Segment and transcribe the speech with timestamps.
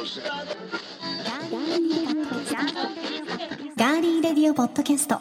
[0.00, 5.20] ガーリーレディオポッドキャスト。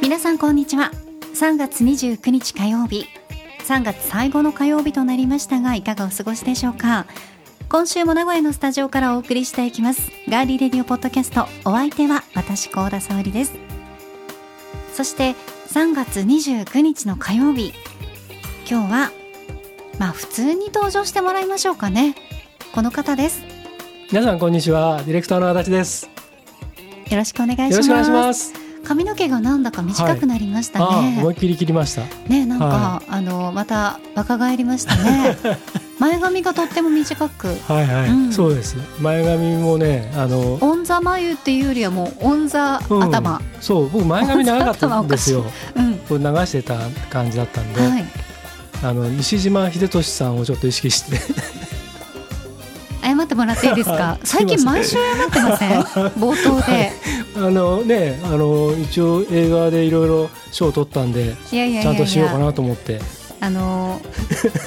[0.00, 0.92] 皆さんこんにちは。
[1.34, 3.17] 3月29日火曜日。
[3.68, 7.04] 3月最後の火曜日となりましたがいかがお過ごしでしょうか？
[7.68, 10.10] 今週も名古屋のスタジオからお送りしていきます。
[10.26, 13.52] ガーリーレディオポッドキャストお相手は私高田沙織です。
[14.94, 15.34] そして
[15.66, 17.74] 3月29日の火曜日。
[18.66, 19.10] 今日は
[19.98, 22.14] まあ普通に登場してもらいましょうかね。
[22.74, 23.42] この方です。
[24.10, 25.02] 皆さんこんにちは。
[25.04, 26.08] ディレクターの足立です。
[27.10, 32.04] よろしくお願いします髪の毛がなんだか短くなりましたね、ああ思いっきり切りました。
[32.26, 35.36] ねなんか、はあのまた若返りましたね。
[36.00, 37.48] 前髪がとっても短く。
[37.48, 38.32] はいはい、うん。
[38.32, 38.76] そうです。
[38.98, 43.04] 前髪もねあのオンザ眉っていうよりはもうオンザうん。
[43.04, 45.44] 頭、そう僕前髪長かったんですよ。
[45.76, 45.94] うん。
[46.08, 46.78] これ流してた
[47.10, 48.04] 感じだったんで、はい。
[48.82, 51.18] あの西島秀俊さんをちょっと意識して。
[51.18, 51.77] 謝
[53.28, 53.92] ってもらっていいですか？
[53.94, 54.26] はい。
[54.26, 54.98] 最近毎週謝
[55.28, 55.80] ってません？
[56.18, 56.92] 冒頭で。
[57.36, 63.00] あのねあの一応映画でいろいろ賞を取ったんでちゃんとしようかなと思って。
[63.40, 64.00] あの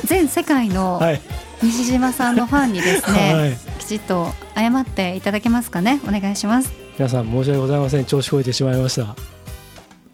[0.05, 1.21] 全世界の はい、
[1.61, 5.99] 西島さんのファンにですね、 はい、きちっと謝っていただけますかね？
[6.07, 6.71] お願いします。
[6.97, 8.05] 皆さん申し訳ございません。
[8.05, 9.15] 調子こいてしまいました。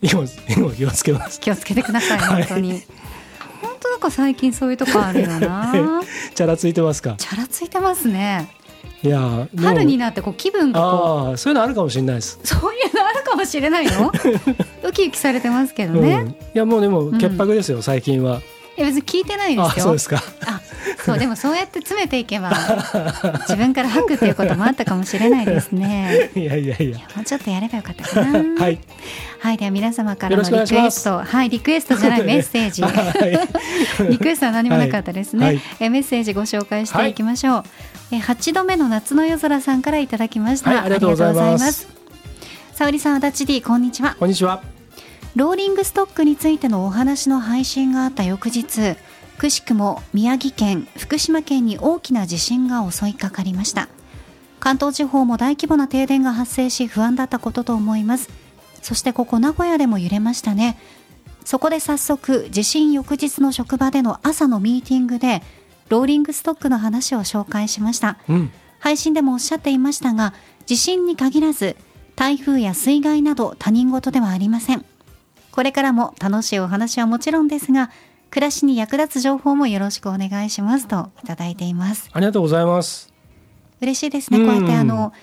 [0.02, 1.40] 以後以後気をつけます。
[1.40, 2.94] 気をつけてくださいはい本当に、本当
[3.98, 5.72] なんか最近そういうとこあるよな。
[6.36, 7.16] チャラついてますか？
[7.18, 8.48] チャラついてますね。
[9.02, 12.40] いや春になってこう気分がこああそういうのあるかもしれないです。
[12.44, 14.12] うそういうのあるかもしれないの？
[14.88, 18.40] ウキウキされてますけどね、うん、いやもうでも潔白ですよ、最近は。
[18.78, 19.86] いや別に聞いてないであすよ。
[19.86, 20.24] そうですか。
[20.46, 20.62] あ
[21.04, 22.52] そうでもそうやって詰めていけば
[23.42, 26.30] 自分から吐くっていうこともあったかもしれないですね。
[26.36, 26.98] いやいやいや。
[27.16, 28.40] もうちょっとやればよかったかな。
[28.62, 28.80] はい。
[29.40, 31.20] はいでは皆様からのリクエスト。
[31.20, 32.82] はいリクエストじゃないメッセージ。
[32.82, 34.10] はい。
[34.10, 35.62] リクエストは何もなかったですね、はい。
[35.80, 37.64] えメッセージご紹介していきましょう、
[38.12, 41.40] え8度目の夏の夜空さんからいただきました、はいありがとうございます。
[41.40, 41.88] ありがとうございます。
[42.74, 44.16] 沙織さん足立 D こんにちは。
[44.20, 44.62] こんにちは。
[45.36, 48.96] ローリングストックについてのお話の配信があった翌日
[49.38, 53.88] くしくも宮城県福島県に大きな地震が襲いかかりました。
[54.60, 58.30] 関東地方も大規模な停電が発生し不安だったことと思います。
[58.82, 60.78] そしてここ名古屋でも揺れましたね。
[61.46, 65.42] そこで早速地震翌日の職場での朝のミーティングで
[65.90, 68.18] ローリングストックの話を紹介しました。
[68.28, 68.52] うん。
[68.80, 70.34] 配信でもおっしゃっていましたが
[70.66, 71.76] 地震に限らず
[72.16, 74.86] 台風や水害など他人事ではありません。
[75.52, 77.90] これからも楽しいお話はもちろんですが
[78.30, 82.10] 暮らしに役立つ情報もよろしくお願いしますといただいています。
[82.14, 83.14] ありがとうございます。
[83.82, 84.40] 嬉しいですね。
[84.40, 84.46] うん。
[84.46, 85.14] こうやってあの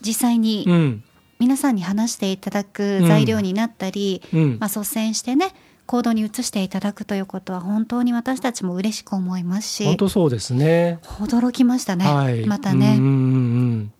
[0.00, 1.02] 実際うにん。
[1.38, 4.58] 皆さんに話していただく材料になったり、うん。
[4.58, 5.52] まあ、率先してね
[5.84, 10.98] 行動に移していただくということは本当に私たちも嬉しく思いますし本当そうですね。
[11.20, 12.46] 驚きましたね、はい。
[12.46, 13.92] またね、うん。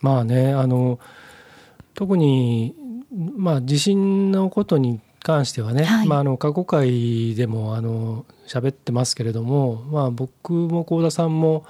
[0.00, 0.98] まあねあの
[1.94, 2.74] 特に
[3.10, 6.08] まあ地震のことに関してはね、はい。
[6.08, 11.64] まあ、あの過去回でもあの喋ってますけれども、まあ、僕も幸田さんも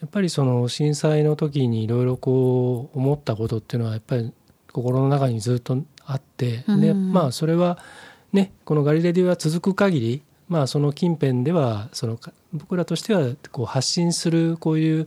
[0.00, 4.32] やっぱりその震災の時にいろいろこう思ったことっていうのはやっぱり
[4.72, 7.12] 心の中にずっとあって、でうん。
[7.12, 7.78] まあそれは
[8.32, 15.06] ねこの「ガリレディ」は続く限りまあその近辺ではそのか僕らとしてはこう発信するこういう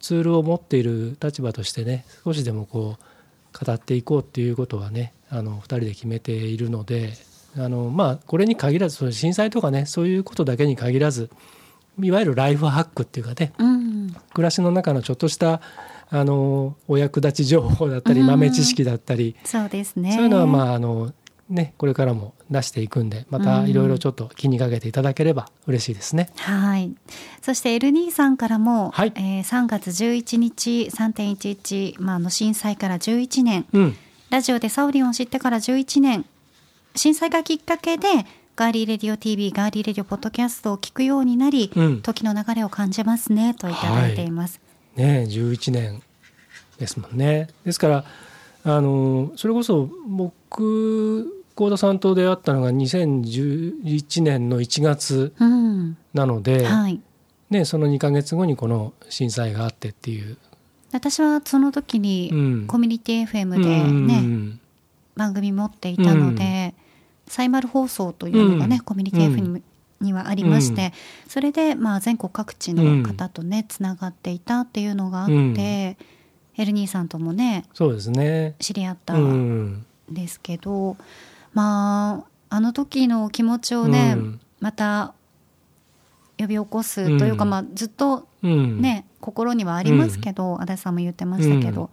[0.00, 7.14] ツールを持っている立場としてね少しでもこう語っていこうっていうことはねあの2人で決めているので
[7.56, 11.28] あのまあこれに限らずその震災とかねそういうことだけに限らず
[12.00, 14.16] いわゆるライフハックっていうかねうん。
[14.32, 15.60] 暮らしの中のちょっとした
[16.10, 18.26] あのお役立ち情報だったりうん。
[18.26, 20.12] 豆知識だったり、そうですね。
[20.12, 21.12] そういうのはまああの
[21.48, 26.30] ねこれからも出していくんでまたいろいろちょっと気にかけていただければ嬉しいですね。
[26.36, 26.94] はい。
[27.42, 29.12] そして L2 さんからも、はい。
[29.16, 33.96] えー3月11日3.11、まあ、あの震災から11年、うん、
[34.34, 36.24] ラジオでサオリンを知ってから11年、
[36.96, 38.08] 震災がきっかけで、
[38.56, 44.60] ガーリーレディオ TV、ガーリーレディオポッドキャストを聞くようになり、うん時の流れを感じますね、といただいています。
[44.96, 46.02] ね11年
[46.80, 47.46] ですもんね。
[47.64, 48.04] ですから
[48.64, 55.96] あのそれこそ僕幸田さんと出会ったのが2011年の1月うん。
[56.12, 57.00] なので、はい。
[57.50, 60.38] ね、その2か月後にこの震災があってっていう。
[60.94, 62.66] 私はその時に、うん。
[62.68, 64.60] コミュニティ FM でうんうんね、うん。
[65.16, 66.74] 番組持っていたので、
[67.26, 68.82] サイマル放送というのがね、うん。
[68.84, 69.62] コミュニティ FM に
[70.00, 70.92] にはありまして、
[71.28, 75.58] それでまあ全国各地の方とねつながっていたっていうのがあって、うん。
[75.58, 75.96] エ
[76.58, 78.54] ルニーさんともねそうですね。
[78.60, 79.66] 知り合ったうん。
[79.66, 79.86] ん。
[80.10, 80.96] ですけど、
[81.54, 84.40] まああの時の気持ちをね、うん。
[84.60, 85.14] また
[86.38, 87.50] 呼び起こすというか、うん。
[87.50, 88.80] まあずっとうん。
[88.80, 91.88] ね、心にはありますけど、足立さんも言ってましたけど、うん。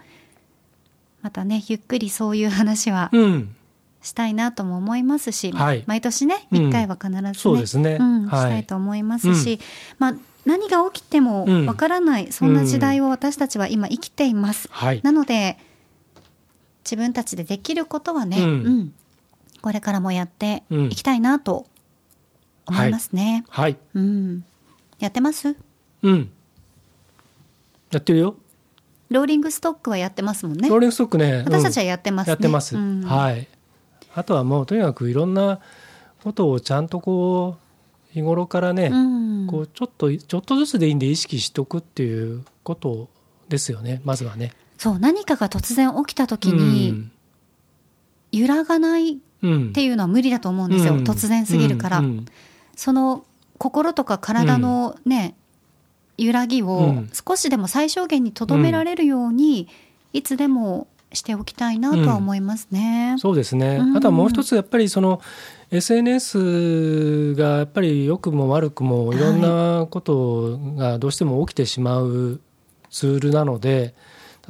[1.22, 3.56] またねゆっくりそういう話はうん。
[4.02, 5.84] したいなとも思いますし、はい。
[5.88, 6.70] 毎年ねうん。
[6.70, 7.98] 1回は必ずね、そうですね。
[8.00, 8.40] うんはい。
[8.42, 9.60] したいと思いますし、
[9.98, 11.66] まあ、何が起きてもうん。
[11.68, 14.68] わからない、そんな時代を私たちは今生きています。
[14.72, 15.00] はい。
[15.04, 15.58] なので
[16.84, 18.46] 自分たちでできることはね、うん。
[18.46, 18.94] うん。
[19.62, 21.68] これからもやっていきたいなと
[22.66, 23.46] 思いますね。
[23.48, 23.78] はい。
[23.94, 24.44] うん、
[25.00, 25.56] やってます？
[26.02, 26.32] うん。
[27.92, 28.36] やってるよ。
[29.10, 30.80] ローリングストックはやってますもんねロー。
[30.80, 31.44] リングストックね。
[31.46, 32.32] 私たちはうんやってますね。
[32.32, 32.78] やってます。
[32.78, 33.48] うんはい。
[34.16, 35.60] あとはもうとにかくいろんな
[36.24, 43.10] ことをちゃんとこう日頃からね、うんこうちょっとちょっとずつでいいんで意識しとくっていうこと
[43.50, 44.02] ですよね。
[44.06, 44.52] まずはね。
[44.78, 47.10] そう何かが突然起きた時に
[48.32, 49.18] 揺らがないっ
[49.74, 52.26] ていうのは無理だと思うんですよ、うん突然すぎるから、うんうん
[52.76, 53.26] その
[53.60, 55.36] 心とか体のね、
[56.24, 57.10] 揺らぎうをん。
[57.14, 59.68] 少しでも最小限にとどめられるように、
[60.14, 63.16] いつでもしておきたいなとは思いますね。
[63.20, 63.98] そうですね、うん。
[63.98, 65.22] あとはもう一つやっぱりその
[65.72, 72.40] SNS がやっぱり良くも悪くもいろんなことがどうしても起きてしまう
[72.90, 73.94] ツールなので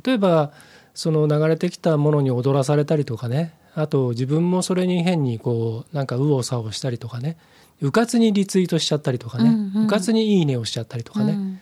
[0.04, 0.52] 例えば
[0.94, 3.54] その流れてきたものに踊らされたりとかね。
[3.74, 7.38] あと自分もそれに変にこうなんか右往左往したりとかね
[7.82, 9.86] うかつにリツイートしちゃったりとかね、うんうん。
[9.86, 11.60] うかつにいいねをしちゃったりとかね、やっうん。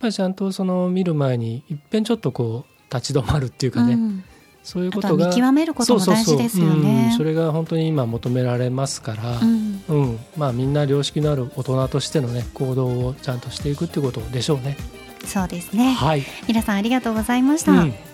[0.00, 4.24] ぱりちゃんとその見る前にいっぺんちょっとこう立ち止まるっていうかね、うん。
[4.62, 6.72] そういうことがあとは見極めることも大事ですよね。
[6.72, 6.82] そうそう。
[6.82, 7.12] そううん。
[7.12, 9.82] それが本当に今求められますから、うん。
[9.88, 10.18] うん。
[10.36, 14.76] まあ、みんな良識のある大人としての、ね、行動をちゃんとしていくっていうことでしょうね。
[15.24, 15.92] そうですね。
[15.92, 18.09] はい、皆さんありがとうございました。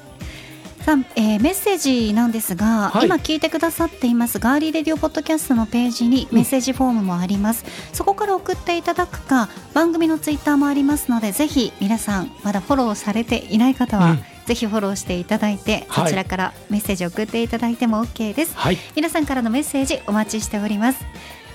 [0.93, 3.06] うんさあ、えーメッセージなんですが、はい。
[3.06, 14.25] 今聞いてくださっていますガーリーレディオポッドキャストのページにメッセージフォームもあります、そこから送っていただくか番組のツイッターもありますのでぜひ皆さんまだフォローされていない方は、うん。
[14.47, 16.05] ぜひフォローしていただいて、はい。
[16.05, 18.55] そちらからメッセージを送っていただいても OK です。
[18.56, 21.05] はい、皆さんからのメッセージお待ちしております。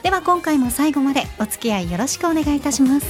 [0.04, 3.06] では今回も最後までお付き合いよろしくお願いいたします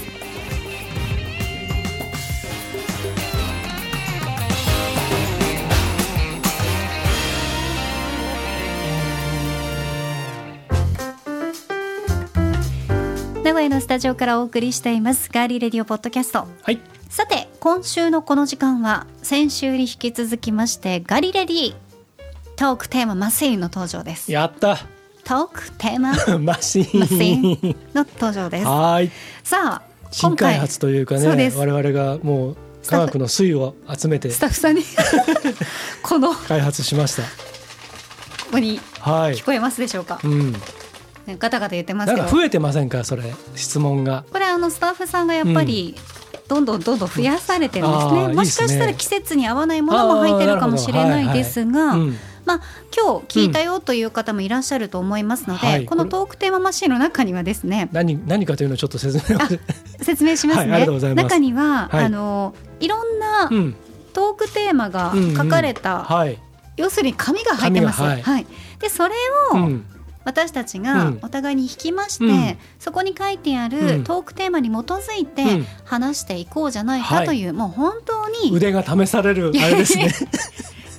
[13.51, 16.48] 名古屋のスタジオからお送りしていますガーリーレディオポッドキャスト。
[16.62, 21.75] はい、さて今週のこの時間は先週に引き続きましてガリレディ
[22.56, 24.31] トークテーママシーンの登場です。
[24.31, 24.77] やった。
[25.25, 26.13] トークテーマ。
[26.39, 27.00] マシーン。
[27.01, 28.65] マシーンの登場です。
[28.65, 29.12] はい。
[29.44, 32.57] さあ新開発というかね我々がもう
[32.88, 34.83] 科学の粋を集めてスタッフさんに
[36.01, 37.24] このこ開発しました。
[38.50, 39.33] こにはい。
[39.33, 40.21] 聞、こえますでしょうか？
[40.24, 40.56] うん、
[41.40, 42.28] ガタガタ言ってますけど。
[42.28, 43.24] か増えてませんかそれ
[43.56, 44.24] 質問が。
[44.32, 45.96] これあのスタッフさんがやっぱり、
[46.48, 52.18] どんどんどんどん増やされてるんですね、もしかしたら季節に合わないものも入ってるかもしれないですが、うん。
[52.44, 52.62] まあ、
[52.96, 55.86] 今日聞いたよという方もいらっしゃると思いますので、はい。
[55.86, 59.40] このトークテーママシーンの中にはですね何何かというのをちょっと説明
[60.02, 60.86] 説明しますね、
[61.16, 62.06] 中には、はい。
[62.06, 63.75] あのいろんなうん。
[64.13, 66.38] トークテーマが書かれた、はい、
[66.75, 68.01] 要するに紙が入ってます。
[68.01, 68.22] はい。
[68.22, 68.48] はい、
[68.80, 69.13] でそれ
[69.54, 69.86] をうん
[70.24, 71.20] 私たちうがん。
[71.22, 72.58] お互いに引きまして、うん。
[72.80, 74.04] そこに書いてあうるん。
[74.04, 75.66] トークテーマに基づいてうん。
[75.86, 80.12] 話していこうじゃないかという、もう本当に腕が試されるあれですね。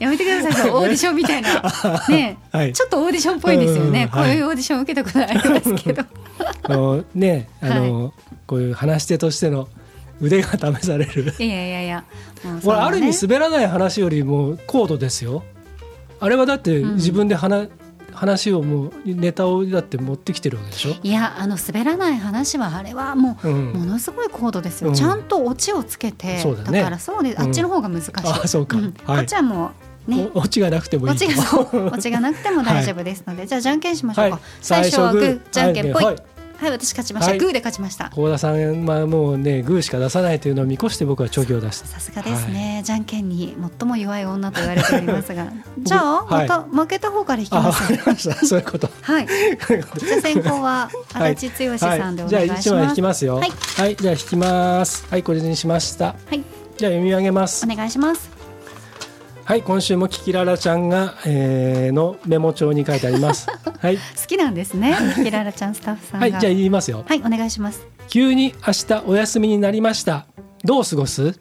[0.02, 0.70] やめてください。
[0.70, 1.62] オーディションみたいな。
[2.10, 2.72] ねはい。
[2.72, 6.02] ちょっとオーディションっぽいですよね、うんこういうオーディション受けたことありますけど。
[6.64, 8.12] あのねあの、
[8.46, 9.68] こういう話し手としての
[10.20, 11.32] 腕が試される。
[11.38, 12.04] いやいやいや。
[12.42, 15.44] もうそこれのねある意味滑らない話よりも高度ですよ。
[16.18, 16.94] あれはだってうん。
[16.96, 17.68] 自分で話,、
[18.14, 20.96] 話をもうネタをだって持ってきてるわけでしょ？
[21.02, 23.72] いやあの滑らない話はあれはもう、うん。
[23.72, 24.94] ものすごい高度ですよ、うん。
[24.94, 26.82] ちゃんとオチをつけてそうだね。
[26.82, 28.76] からそうですあっちの方が難しい、あそうか。
[28.76, 28.82] ん。
[28.82, 28.92] はい。
[29.18, 29.72] こっちはも
[30.06, 30.30] うね。
[30.34, 31.12] おオチがなくてもいい。
[31.12, 34.42] オチがなくても大丈夫ですので、 じゃあじゃんけんしましょうか、はい。
[34.60, 35.40] 最初はグー。
[35.50, 36.04] じゃんけんぽい。
[36.04, 36.14] は
[36.62, 37.38] はいい、私勝ちました、はい。
[37.38, 38.10] グーで勝ちました。
[38.14, 41.86] 高田さんはもうねグーしか出さないというのを見越して僕はチョキを出した。
[41.86, 45.46] さすがですね、じゃんけんに最も弱い女と言われておりますが。
[45.78, 46.48] じゃあ、はい。
[46.48, 47.86] また負けた方から引きます。
[47.86, 48.46] かりました。
[48.46, 48.88] そういうこと。
[49.00, 49.26] はい。
[49.66, 53.34] じゃあ先行ははい足立剛さんでおじゃあ願いします、一枚引きますよ。
[53.34, 55.06] ははいい、じゃあ引きます。
[55.10, 56.06] はい、これにしました。
[56.06, 56.42] はい。
[56.78, 57.66] じゃあ読み上げます。
[57.70, 58.31] お願いします
[59.52, 63.48] はい今週もキキララちゃんが、えー、のメモ帳に書いてあります。
[63.80, 63.98] はい。
[63.98, 64.96] 好きなんですね。
[65.14, 66.26] キララちゃんスタッフさんが。
[66.26, 67.04] はいじゃあ言いますよ。
[67.06, 67.86] はいお願いします。
[68.08, 70.24] 急に明日お休みになりました。
[70.64, 71.38] どう過ごす？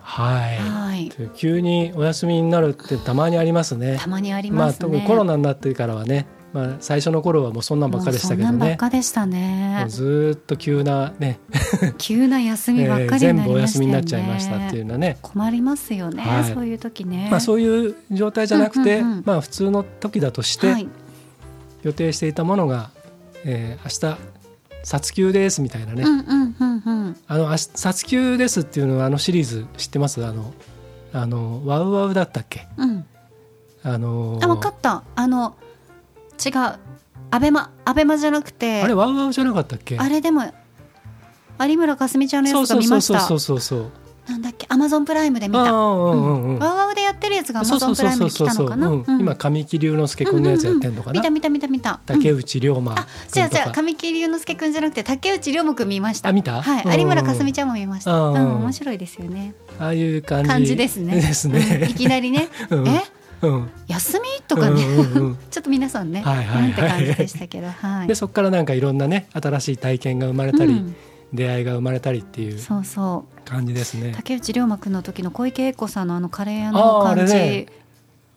[0.00, 0.58] はい。
[0.58, 1.12] はい。
[1.36, 3.96] 急にお休みになるってたまにありますね。
[3.96, 8.76] たまにありまあますね、特にコロナになってからはね、まあ、最初の頃はもうそんなんばっかでしたけどね。
[8.76, 11.40] かでしたもねうずーっと急なね、
[11.98, 15.18] 急な休みばっえーかりに全部お休みになっちゃいましたっていうのはね。
[15.20, 16.44] 困りますよね、はい。
[16.44, 17.26] そういう時ね。
[17.28, 19.22] まあ、そういう状態じゃなくて、うんうんうん。
[19.26, 20.88] まあ、普通の時だとして、はい。
[21.82, 22.90] 予定していたものが、
[23.44, 24.18] えー明日
[24.84, 27.16] 撮休ですみたいなね、うんうんうんうん。
[27.26, 30.24] あのあし撮休ですっていうのはあのシリーズ知ってます？
[30.24, 30.52] あの
[31.12, 32.68] あのワウワウだったっけ？
[32.76, 33.04] うん。
[33.82, 35.02] あのあ分かった。
[35.16, 35.56] あの
[36.44, 36.78] 違う。
[37.30, 38.82] アベマアベマじゃなくて。
[38.82, 39.98] あれワウワウじゃなかったっけ？
[39.98, 40.42] あれでも
[41.60, 43.80] 有村架純ちゃんのやつが見ましたそうそうそう。
[43.80, 43.90] そう
[44.30, 44.66] なんだっけ？
[44.70, 48.90] アマゾンプライムで見たワウワウでやってるやつがアマゾンプライムに来たのかな？
[49.18, 52.00] 今神木隆之介君のやつやってんのかな、見た見た見た見た。
[52.06, 52.38] 竹うん。
[52.38, 56.30] 内涼真あじゃあじゃ神木隆之介くんじゃなくて竹内涼真くん見ました。
[56.30, 56.62] あ見た？
[56.62, 58.18] はい、有村架純ちゃんも見ました。
[58.18, 58.56] ううんん。
[58.62, 59.54] 面白いですよね。
[59.78, 61.18] ああいう感じ感じですね。
[61.18, 62.48] いね、きなりね。
[62.70, 62.88] うん。
[62.88, 62.90] え？
[62.90, 63.00] うん
[63.86, 65.38] 休みとかね、うんうんうん。
[65.50, 66.46] ちょっと皆さんね、はいはい。
[66.46, 68.08] はいなんて感じでしたけど、 はい。
[68.08, 70.94] でそこからなんかいろんなね新しい体験が生まれたり、うん。
[71.32, 73.48] 出会いが生まれたりっていうそうそう。
[73.48, 74.12] 感じですね。
[74.14, 77.66] 竹内涼真くんの時の小池栄子さんのあのカレー屋あの感じ、ね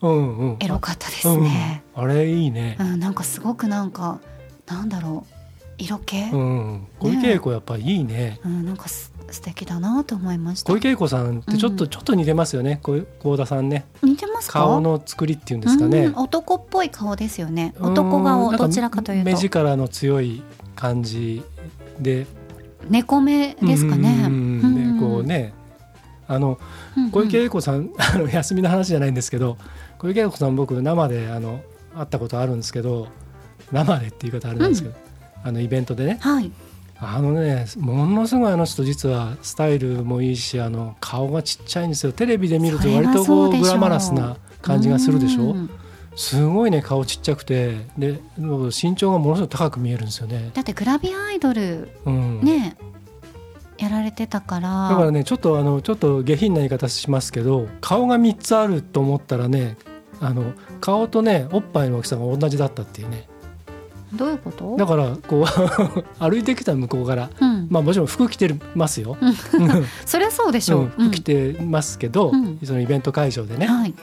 [0.02, 0.56] うんうん。
[0.58, 2.76] エロかったですうんね、あれいいね。
[2.80, 2.84] う。
[2.84, 4.18] んなんかすごくなんか
[4.66, 5.34] なんだろう。
[5.78, 6.72] 色気、ううん。
[6.74, 6.86] ん。
[6.98, 8.40] 小池栄子やっぱいいね。
[8.44, 10.72] なんかす素敵だなと思いました。
[10.72, 11.90] 小池栄子さんってちょっと、うん。
[11.90, 12.80] ちょっと似てますよね。
[12.82, 13.86] こ幸田さんね。
[14.02, 14.60] 似てますか？
[14.60, 16.06] 顔の作りっていうんですかね。
[16.06, 16.14] うん。
[16.16, 17.74] 男っぽい顔ですよね。
[17.78, 20.42] うん男顔どちらかという目と力の強い
[20.74, 21.42] 感じ
[22.00, 22.26] で。
[22.88, 24.24] 猫目ですかね。
[24.26, 25.00] うんうんうん。
[25.00, 25.52] でこうね。
[26.30, 26.58] あの
[27.10, 29.56] 小池栄子さん、 あの休みの話じゃないんですけど
[29.96, 31.62] 小池栄子さん僕生であの
[31.96, 33.08] 会ったことあるんですけど
[33.72, 34.94] 生でっていう言い方あれなんですけど、
[35.42, 36.18] あのイベントでね。
[36.20, 36.52] はい
[37.00, 42.12] あのねものすごいあの人実はスタイルもいいしあの顔がちっちゃいんですよ。
[42.12, 45.52] テレビで見ると割とこうグラマラスな感じがするでしょ？
[45.52, 45.70] うん。
[46.16, 47.86] すごいね顔ちっちゃくて。
[47.96, 50.50] で身長がものすごい高く見えるんですよね。
[50.54, 52.76] だってグラビアアイドルうん、ね
[53.78, 54.88] やられてたから。
[54.88, 59.76] だからねちょっとあのちょっと下品な言い方しますけど顔が3つあると思ったらね
[60.20, 63.28] あの顔とねおっぱいの大きさが同じだったっていうね
[64.12, 64.76] どういうこと？
[64.76, 67.68] だからこう 歩いてきた向こうからうん。
[67.70, 69.16] まあもちろん服着てますよ、
[70.06, 71.08] そりゃそうでしょう、うん。
[71.08, 72.58] 服着てますけど、うん。
[72.64, 73.94] そのイベント会場でね、はい。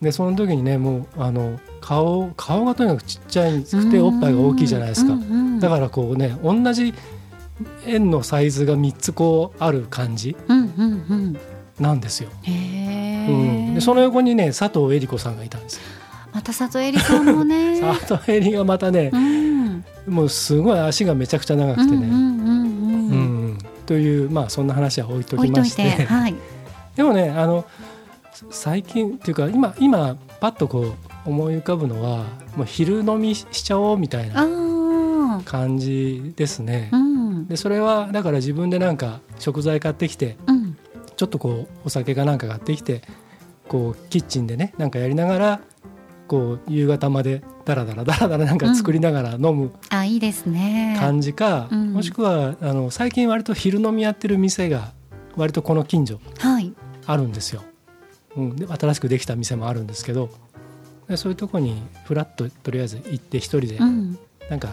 [0.00, 5.16] でその時にねもうあの顔顔がとにかくちっちゃいくておっぱいが大きいじゃないですか、
[5.60, 6.92] だからこうね同じ
[7.86, 10.36] 円のサイズが3つこうある感じ
[11.78, 15.82] なんですよ、うん、でその横にね佐藤恵里子さんがいたんですよ
[16.32, 17.80] また里恵里さんもね。
[18.06, 18.16] 里
[18.52, 19.84] がまたねう、ん。
[20.06, 22.08] もうすごい足がめちゃくちゃ長くてね、
[23.86, 25.96] というまあそんな話は置いときまして。
[25.96, 26.34] てはい。
[26.96, 27.64] でもねあの
[28.50, 30.92] 最近っていうか今今パッとこう
[31.26, 32.24] 思い浮かぶのは
[32.56, 35.44] もう昼飲みしちゃおうみたいあなー。
[35.44, 36.88] 感じですね。
[36.92, 36.96] う。
[36.96, 37.46] ん。
[37.48, 40.76] でそれはだから自分でなんか食材買ってきてうん。
[41.16, 43.02] ちょっとこうお酒かなんか買ってきて
[43.68, 45.60] こうキッチンでねなんかやりながら
[46.32, 50.96] こう夕方までダラダラダラダラなんか作りながら飲むあいいですね。
[50.98, 51.92] 感じか、うん。
[51.92, 54.92] もしくはあの最近割と昼飲みやってる店が
[55.36, 56.72] 割とこの近所はい。
[57.04, 57.62] あるんですよ。
[58.34, 60.30] うん、で新しくできた店もあるんですけど
[61.06, 64.18] でそういうとこにフラッととりあえず行って一人でうん。
[64.48, 64.70] なんか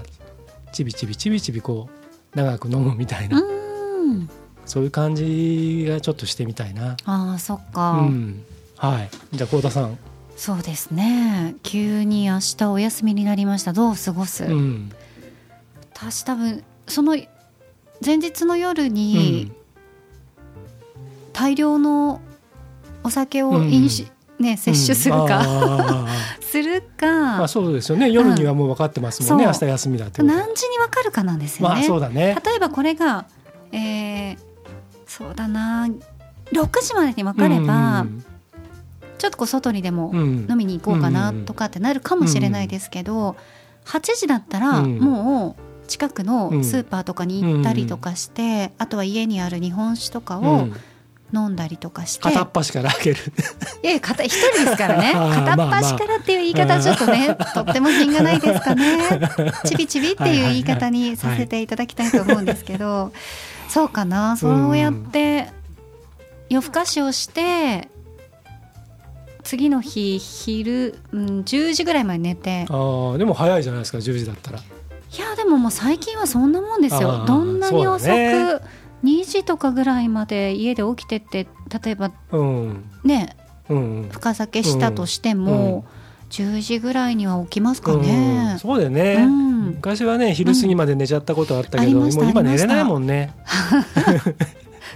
[0.71, 1.89] ちびちびちびちびこ
[2.33, 4.29] う長く飲むみたいな、うん。
[4.65, 6.95] そういう感じがちょっとしてみたいな。
[7.03, 8.41] あーそっうか、ん、
[8.77, 9.09] はい。
[9.33, 9.97] じゃあ幸田さん、
[10.39, 11.55] そうですね。
[11.63, 13.73] 急に明日お休みになりました。
[13.73, 14.89] どう過ごす、うん。
[15.93, 17.17] 私多分その
[18.03, 19.55] 前日の夜うにん。
[21.33, 22.21] 大量の
[23.03, 25.27] お酒を飲酒、ね摂取するうん。
[26.39, 28.09] するーまかあそうですよね。
[28.09, 29.51] 夜にはもう分かってますもんね、うん。
[29.51, 31.83] 明日休みだって何時に分かるかなんですよまあね。
[31.83, 32.37] そうだね。
[32.45, 33.25] 例えばこれが、
[33.73, 34.37] えー
[35.05, 35.89] そうだな。
[36.53, 38.23] 6時までに分かれば、うん
[39.19, 40.47] ちょっとこう外にでもうん。
[40.49, 43.35] 飲みに行こうかなうんとかってなるかもしれないですけど、
[43.85, 44.99] 8時だったらうん。
[44.99, 50.75] もう近くのスーパーとかに行ったりとかして、あとは家にある日本酒とかうをん。
[51.33, 53.17] 飲んだりとかして、片っ端から開ける。
[53.83, 55.13] いやいや片一人ですからね。
[55.13, 58.97] 片っ端からっていう言い方はちょっとね、 とっても品がないですかね。
[59.65, 63.11] ちびちびっていう言い方にさせていただきたいと思うんですけど、
[63.67, 64.37] そうかな。
[64.37, 65.49] そうやって
[66.49, 67.89] 夜更かしをして
[69.49, 72.67] 次の日昼、うん、10時ぐらいまで寝て。
[72.69, 74.59] ああでも早いじゃないですか10時だったら。
[74.59, 74.61] い
[75.19, 78.61] やでももう最近はそんなもんですあよーどんなに遅く、そうだ
[79.03, 81.47] 2時とかぐらいまで家で起きてって
[81.83, 82.83] 例えばうん。
[83.03, 83.35] ね
[83.69, 84.09] うんうん。
[84.09, 85.83] 深酒したとしても、
[86.29, 88.01] 10時ぐらいには起きますかうん。
[88.03, 88.57] ね。
[88.59, 89.65] そうだよね、うん。
[89.77, 93.33] 昔はね昼過ぎまで寝ちゃったことあったけど、もう今寝れないもんね、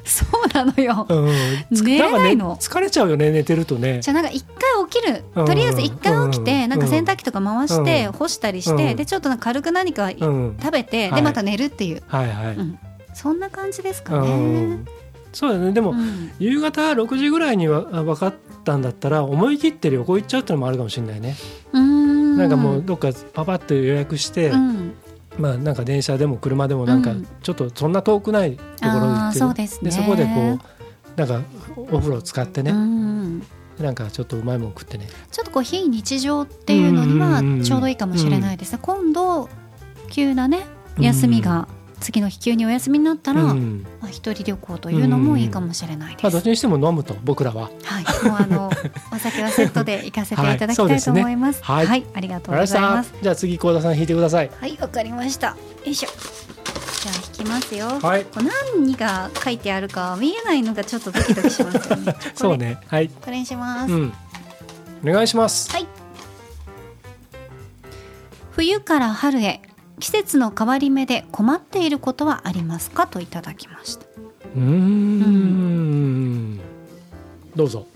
[0.04, 1.06] そうなのよ。
[1.10, 2.50] うん、つ寝れないの。
[2.50, 4.02] ね疲れちゃうよね寝てるとね。
[4.02, 5.46] じゃあなんか一回起きる、うん。
[5.46, 6.70] とりあえず一回起きて、うん。
[6.70, 8.12] なんか洗濯機とか回して、うん。
[8.12, 8.96] 干したりして、うん。
[8.98, 10.58] でちょっと軽く何かうん。
[10.60, 11.16] 食べて、はい。
[11.16, 12.80] でまた寝るっていう、はいはい、うん。
[13.14, 14.36] そんな感じですかうね
[14.76, 14.86] ん。
[15.32, 15.72] そうだね。
[15.72, 16.32] でも、うん。
[16.40, 18.34] 夕方6時ぐらいにはあ分かっ
[18.64, 21.36] たんだったら思い切って旅行行っちゃうってのもあるかもしれないね、
[21.72, 22.38] うん。
[22.38, 24.96] なんかもうどっかパパッと予約して、うん
[25.38, 27.28] まあなんか電車でも車でもなんかうん。
[27.42, 29.92] ちょっとそんな遠くないところに行ってそうですね。
[29.92, 30.60] そこでこう
[31.16, 31.42] なんか
[31.78, 33.44] お風呂使ってね、うん。
[33.80, 35.08] なんかちょっとうまいもん食ってね。
[35.32, 38.80] ちょっとこう非日常っていうのにはちょうどいいかもしれないですね。
[38.82, 39.50] 今度
[40.10, 40.66] 急なね
[41.00, 41.68] 休みが
[42.04, 46.24] 次の日急にお休みになったら、うんまあ、一人旅行というのもいいかもしれないです。
[46.24, 48.72] まあ、どっちにしても飲むと僕らははい、もうあの
[49.12, 51.64] お酒はセットで行かせていただきたいと思います。
[51.64, 53.14] はいそうですねはいありがとうございます。
[53.22, 55.48] じゃあ次幸田さん弾いてくださいはい、わかりました。
[55.48, 55.56] よ
[55.86, 56.10] いしょ。
[56.10, 58.00] じゃあ引きますよ。
[58.02, 58.44] はいこう
[58.78, 62.16] 何が書いてあるか見えないのがちょっとドキドキしますよね。
[62.36, 63.92] そうねはいこれにします。
[63.92, 64.14] うん
[65.06, 65.88] お願いしますはい。
[68.52, 69.62] 冬から春へ
[70.00, 73.08] 季節の変わり目で困っていることはありますか？
[73.08, 74.06] といただきました。
[74.56, 76.60] うーん
[77.56, 77.88] どうぞ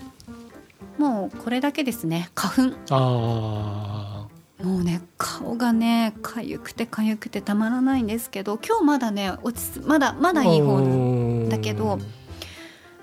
[0.97, 2.29] もうこれだけですね。
[2.33, 2.77] 花粉。
[2.91, 4.27] あ
[4.63, 11.99] もうね顔がね痒くて痒くてたまらないんですけど今日まだね落ち着まだまあだいい方方だけど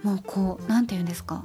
[0.03, 1.45] もうこうなんて言うんですか？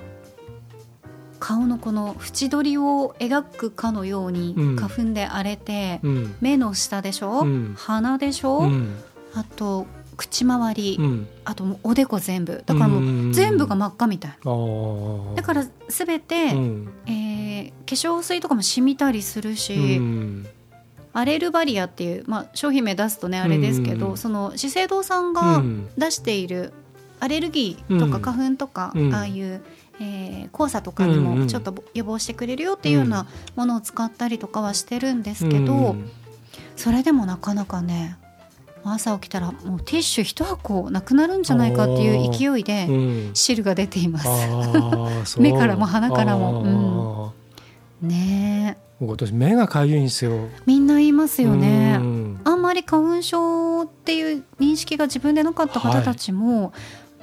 [1.39, 4.75] 顔のこの縁取りを描くかのようにうん。
[4.75, 6.35] 花粉で荒れて、うん。
[6.41, 7.75] 目の下でしょ、うん。
[7.77, 8.95] 鼻でしょ、うん。
[9.33, 11.27] あと口周り、うん。
[11.45, 12.63] あともうおでこ全部。
[12.65, 14.31] だからもう全部が真っ赤みたい。
[15.35, 16.89] だから全て、うん。
[17.05, 17.49] えー
[17.89, 20.47] 化粧水とかも染みたりするし、うん。
[21.11, 24.17] アレルバリアっていう、まあ、商品名出すとねあれですけど、うん。
[24.17, 25.87] その資生堂さんうがん。
[25.97, 26.71] 出している
[27.19, 29.13] アレルギーとうんか花粉とか、うん。
[29.13, 29.61] ああいう、
[29.99, 36.09] えー黄砂とかにうんうんもちょっと予防してくれるよっていうようなものを使ったりとかはしてるんですけど、うん
[36.75, 38.17] それでもなかなかね
[38.85, 43.31] 朝起きたらもうティッシュ一箱なくなるんじゃないかっていう勢いでうん。
[43.33, 44.19] 汁が出ていま
[45.25, 45.37] す。
[45.37, 47.33] う 目からも鼻からも。
[48.01, 48.07] あー。
[48.07, 48.77] ね。
[48.77, 50.47] え僕今年目がかゆいんですよ。
[50.65, 51.97] みんな言いますよね。
[51.99, 52.41] うん。
[52.43, 56.73] あんまり花粉症っていう認識が自分でなかった方たちも、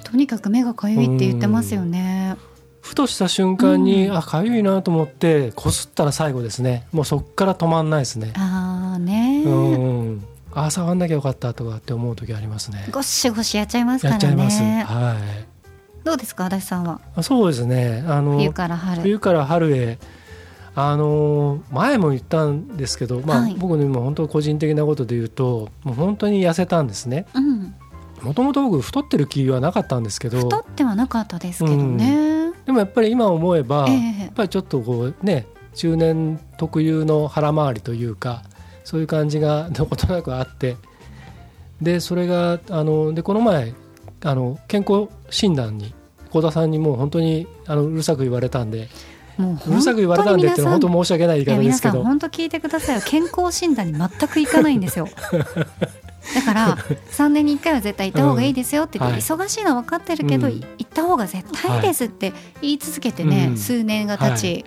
[0.09, 2.37] とにかく目がかゆいって言ってますよね。
[2.81, 8.33] ふとした瞬間に、うんあかゆいなと思ってこすったら最後ですねもうそっから止まんないですね。
[8.37, 12.89] ああね、うんあ触んなきゃよかったとかって思う時ありますね。
[12.93, 14.61] ゴシゴシやっちゃいますからやっちゃいます。
[14.61, 14.85] ね。
[14.85, 17.01] はいどうですか足立さんは？
[17.17, 17.23] あ。
[17.25, 18.05] そうですね。
[18.07, 19.03] あの冬から春。
[19.03, 19.99] 冬から春へ
[20.77, 27.27] あの前も言ったんですけど、まあはい僕の今本当個人的なことで言うともう本当に痩せたんですね。
[27.35, 27.75] うん、
[28.27, 30.39] もともと僕太ってる気はなかったんですけど。
[30.41, 32.53] 太ってはなかったですけどね。
[32.65, 38.43] でもやっぱり今思えば、えやえっぱりちょっとこうね中年特有の腹回りというか
[38.83, 40.77] そういう感じがどことなくあって。
[41.81, 43.75] でそれがあのでこの前
[44.25, 45.95] あの健康診断に
[46.31, 48.89] 幸田さんにもう本当にあのうるさく言われたんで。
[49.37, 51.93] もううるさく言われたんでって本当当申し訳ない言い方ですけど。
[51.93, 53.03] 皆さん本当聞いてくださいよ。
[53.05, 55.09] 健康診断に全く行かないんですよ
[56.35, 56.77] だから
[57.13, 59.23] 3年に1回は絶対行った方がいいですよって言って、うん。
[59.23, 64.65] 忙しいのは分かってるけど、うん行った方が絶対ですって言い続けてね、うん数年が経ち、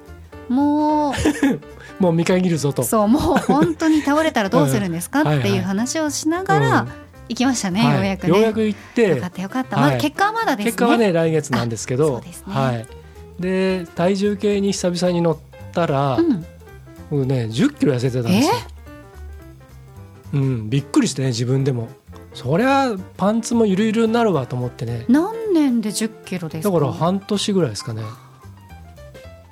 [0.48, 1.14] も
[2.00, 2.84] もう見限るぞと。
[2.84, 2.86] う。
[2.86, 8.30] そうもう本当に倒れたらどうするんですかうんっていう話をしながらうん行きましたね、はいようやくね。
[8.30, 9.86] ようやく行ってよかったよかった、はい。
[9.86, 10.72] まだ結果はまだですね。
[10.72, 12.54] 結果はね来月なんですけあそどうですね。
[12.54, 12.88] はい、
[13.40, 15.38] で体重計に久々に乗っ
[15.72, 16.46] たら、うん、
[17.12, 18.54] 僕ね1 0キロ痩せてたんですよ。
[20.34, 21.90] うん、びっくりしてね自分でも。
[22.34, 25.06] そりゃパンツもゆるゆるになるわと思ってね。
[25.10, 26.74] 何年で10キロですか？
[26.74, 28.04] だから半年ぐらいですかね。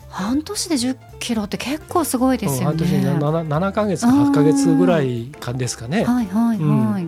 [0.10, 3.10] 半年で10キロって結構すごいですよ半年でね。
[3.10, 6.04] 7, 7ヶ月か8ヶ月ぐらいかですかね。
[6.06, 7.08] はいはいはい。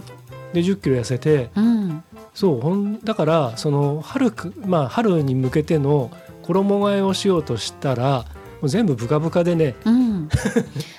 [0.53, 2.03] で1 0キロ痩せてうん。
[2.33, 6.11] そうほんだからその春く、まあ、春に向けての
[6.43, 8.25] 衣替えをしようとしたらも
[8.63, 9.75] う全部ブカブカでね。
[9.85, 10.29] うん。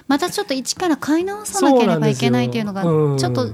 [0.09, 3.53] またちょっと一から買い直さなければいけないっていうのがちょっと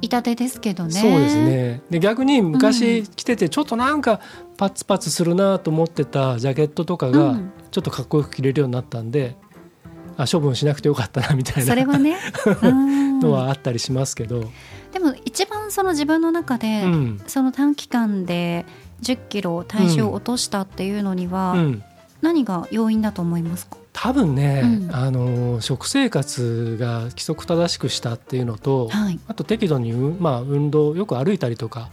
[0.00, 0.92] 痛手ですけどね。
[0.92, 1.82] そうですね。
[1.90, 4.20] で逆に昔着ててちょっとなんか
[4.56, 7.52] パツパツするなと思ってたジャケットとかがうん。
[7.70, 9.36] ちょっとかっこよく着れるようになったんで、
[10.16, 11.68] あ処分しなくてよかったなみたいな。
[11.68, 12.16] それはね。
[12.62, 12.98] うん。
[13.20, 14.44] のはあったりしますけど、
[14.92, 17.20] でも一番その自分の中で、うん。
[17.26, 18.64] その短期間で
[19.02, 21.82] 1 0キロ体重を落としたっていうのには、うん、
[22.20, 24.94] 何が要因だと思いますか、多分ね、うん。
[24.94, 31.90] あの食生活が規則正しくしたっていうのと、はい、あと適度に、うんまあ、運動よく歩いたりとか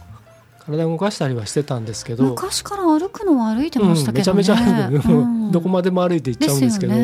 [0.64, 5.50] 体を動かしたりはしてたんですけど、昔から歩くのは歩いてましたけどね、うんめちゃめちゃ歩く、うん。
[5.52, 6.94] どこまでも歩いて行っちゃうんですけど。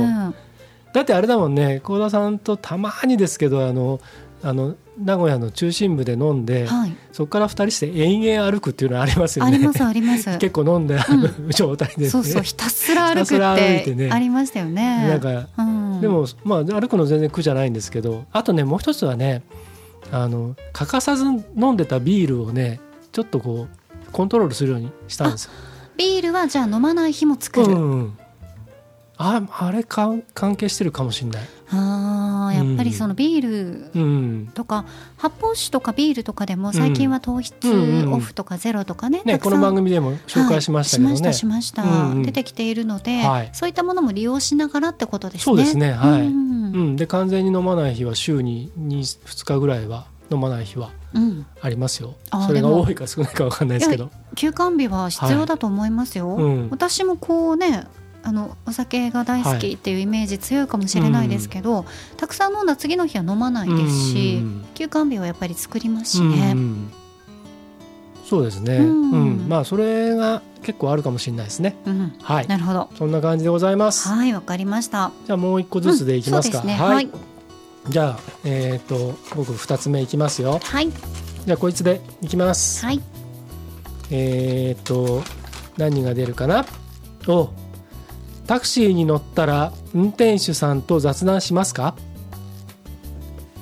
[0.93, 3.99] だってあれだもんね幸田さんとたまにですけどあの
[4.45, 9.55] あの名古屋の中心部で飲んで、はい、そこから2人して延々歩くっていうのはありますよね。
[9.55, 12.11] ありますあります 結構飲んである、 状態でね。
[12.11, 15.09] そうそうひたすら歩くってねありましたよね。
[15.09, 19.43] なんかうん、でも、まあ、歩くの全然苦じゃないんですけどあとねもう一つはね
[20.11, 22.81] あの欠かさず飲んでたビールをね
[23.13, 25.51] ちょっとこうコントロールするようにしたんですよ。
[25.97, 28.19] ビールはじゃあ飲まない日も作る、うん、
[29.17, 31.43] ああれか関係してるかもしれない。
[31.73, 34.51] あーやっぱりそのビールうん。
[34.55, 34.85] とか、
[35.17, 37.55] 発泡酒とかビールとかでも最近は糖質
[38.09, 41.15] オフとかゼロとかね,、ね、この番組でも紹介しましたけどね。
[41.15, 42.23] はい、しましたしました、うんうん。
[42.23, 43.51] 出てきているので、はい。
[43.53, 45.45] そういったものも利用しながらってことですね。
[45.45, 45.93] そうですね。
[45.93, 46.21] はい。
[46.21, 46.53] うん。
[46.73, 51.47] うん、で完全に飲まない日は週に 2, 2日ぐらいは飲まない日はうん。
[51.61, 52.15] ありますよ。
[52.31, 54.11] あーそれが多いか少ないか分かんないですけど。
[54.35, 56.29] 休館日は必要だと思いますよ。
[56.29, 56.69] うん。
[56.71, 57.87] 私もこうね
[58.23, 61.85] あのお酒が大好きっていうイメージ強いかもしれないですけど、
[62.17, 64.65] たくさん飲んだ次の日は飲まないですし、うん。
[64.75, 66.53] 休館日はやっぱり作りますしうんね。
[66.53, 66.93] うん。
[68.25, 69.47] そうですね、ううん。
[69.47, 71.77] んまあそれが結構あるかもしれないですね。
[71.85, 72.15] うん。
[72.23, 72.47] はい。
[72.47, 72.89] なるほど。
[72.97, 74.09] そんな感じでございます。
[74.09, 75.13] はい、わかりました。
[75.27, 76.75] じゃあもう一個ずつでいきますか、すね。
[76.75, 77.09] はい、はい。
[77.89, 80.61] じゃあえっ、と僕二つ目いきますよ。
[80.63, 83.01] はい、じゃあこいつでいきます、はい、
[84.13, 85.25] えっ、と
[85.77, 86.65] 何が出るかな？
[87.27, 87.51] お
[88.47, 91.95] タクシーに乗ったら運転手さんと雑談しますか？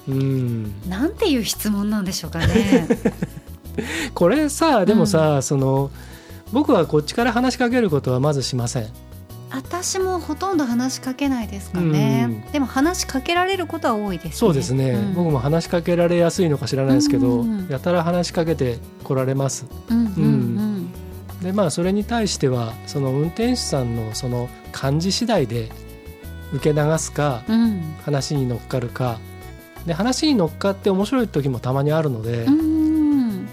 [0.09, 0.89] うん。
[0.89, 2.89] なんていう質問なんでしょうかね。
[4.15, 5.91] これさでもさ、その
[6.53, 8.87] 僕はこっちから話しかけることはまずしません。
[9.53, 12.47] 私もほとんど話しかけないですかね。
[12.53, 14.33] でも話しかけられることは多いですね。
[14.35, 15.15] そうですね、うん。
[15.15, 19.67] 僕も話しかけられやすいのか知らないですけど、うんやたら話しかけて来られます。
[19.89, 19.99] うん。
[19.99, 20.70] うん
[21.43, 25.71] でまあそれに対してはその運転手さんのその感じ次第で
[26.53, 27.63] 受け流すかうん。
[27.63, 29.19] うん話に乗っかるか。
[29.87, 33.47] で話に乗っかって面白い時もたまにあるので、うん。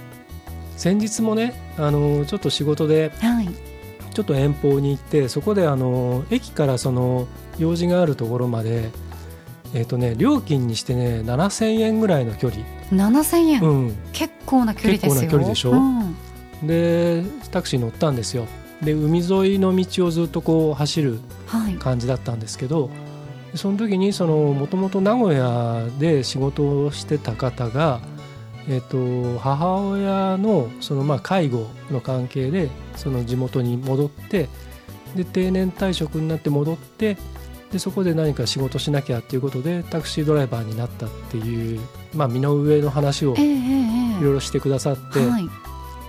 [0.77, 3.49] 先日もねあのちょっと仕事ではい。
[4.13, 7.27] ちょっと遠方に行ってそこであの駅からその
[7.59, 8.89] 用事があるところまで
[9.73, 15.13] えっ、とね料金にしてね7,000円ぐらいの距離、7000円、うん、結構な距離ですよ。
[15.13, 15.71] 結構な距離でしょ。
[15.71, 16.15] うん
[16.63, 18.47] でタクシー乗ったんですよ
[18.81, 21.75] で海沿いの道をずっとこう走るはい。
[21.75, 22.89] 感じだったんですけど
[23.55, 28.01] その時にそのもともと名古屋で仕事をしてた方が、
[28.67, 34.49] えっと母親のそのまあ介護の関係でその地元に戻って
[35.15, 37.17] で定年退職になって戻って
[37.71, 41.81] でそこで何か仕事しなきゃっていうことでタクシードライバーになったっていう、
[42.13, 45.43] まあ、身の上の話をええええいろいろしてくださって、はい。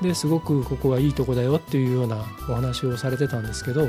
[0.02, 3.88] ですごくここがいいとこだよっていうようなお話をされてたんですけど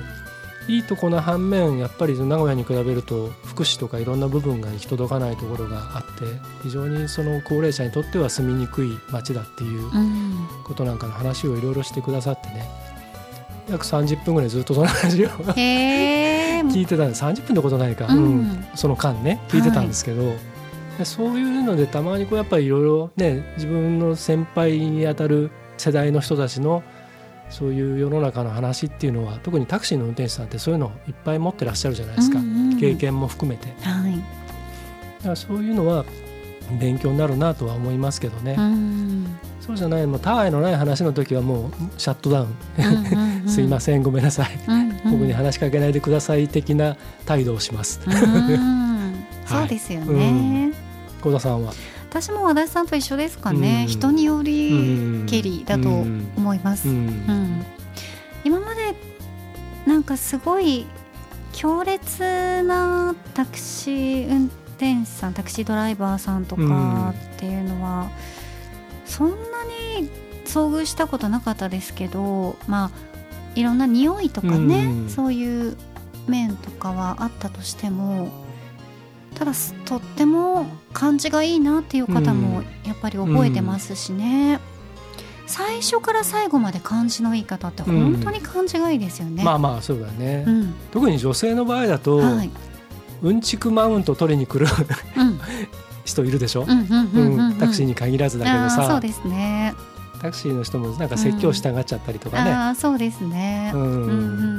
[0.67, 6.25] いいとこな反面やっぱり名古屋に比べると福祉とかいろんな部分が行き届かないところがあって
[6.61, 10.47] 非常にその高齢者にとっては住みにくい街だっていううん。
[10.63, 12.69] ことなんかの話をいろいろしてくださってね。
[13.67, 15.29] 約30分ぐらいずっとその話を。
[15.49, 18.17] 聞いてたんで30分のことないか、うん。
[18.17, 18.65] うん。
[18.75, 20.35] その間ね聞いてたんですけど、
[20.99, 26.83] でそういうのでたまにこうやっぱりいろいろね自分の先輩にあたる世代の人たちの
[27.49, 33.67] そういう世の中の話っていうのは特にタクシーの運転手さんってそういうのいっぱい持ってらっしゃるじゃないですか、うんうん経験も含めて。
[33.81, 34.13] はい。
[34.13, 36.05] だからそういうのは
[36.79, 39.25] 勉強になるなとは思いますけどね、うん。
[39.59, 42.55] そうじゃないもうたわいのない話の時はもうシャットダウン、
[43.43, 45.11] うんすいませんごめんなさい、うんうん。
[45.11, 47.99] 僕に話しかけないでください的な態度をします。
[48.05, 50.71] うんそうですよね。
[51.21, 51.73] 幸田さんは？
[52.09, 53.83] 私も和田さんと一緒ですかね。
[53.83, 53.87] うん。
[53.87, 56.89] 人によりうんけりだと思います。
[56.89, 57.07] ううん。
[57.07, 57.65] ん
[58.43, 58.95] 今まで
[59.85, 60.87] なんかすごい
[61.53, 64.45] 強烈なタクシー運
[64.77, 68.09] 転手さんタクシードライバーさんとかっていうのは、
[69.05, 69.35] そんな
[69.99, 70.09] に
[70.45, 72.91] 遭遇したことなかったですけどまあ
[73.55, 75.09] いろんな匂いとかね、うん。
[75.09, 75.77] そういう
[76.27, 78.29] 面とかはあったとしても
[79.39, 84.59] ただすとっても感じがいいなっていう方もやっぱり覚えてますしね、
[85.47, 90.73] 最初から最後まで感じのいい方って本当に感じがいいですよね、まあまあそうだね、うん。
[90.91, 92.51] 特に女性の場合だと、はい。
[93.21, 94.69] うんちくマウント取りに来る
[95.17, 95.39] うん。
[96.03, 99.73] 人いるでしょ、うんうんうんうんうんタクシーに限らずだけどあーそうさですね。
[100.21, 103.89] タクシーの人もなんか説教したがっちゃったりとかね、そうですね、うんうん。
[103.89, 104.11] うんう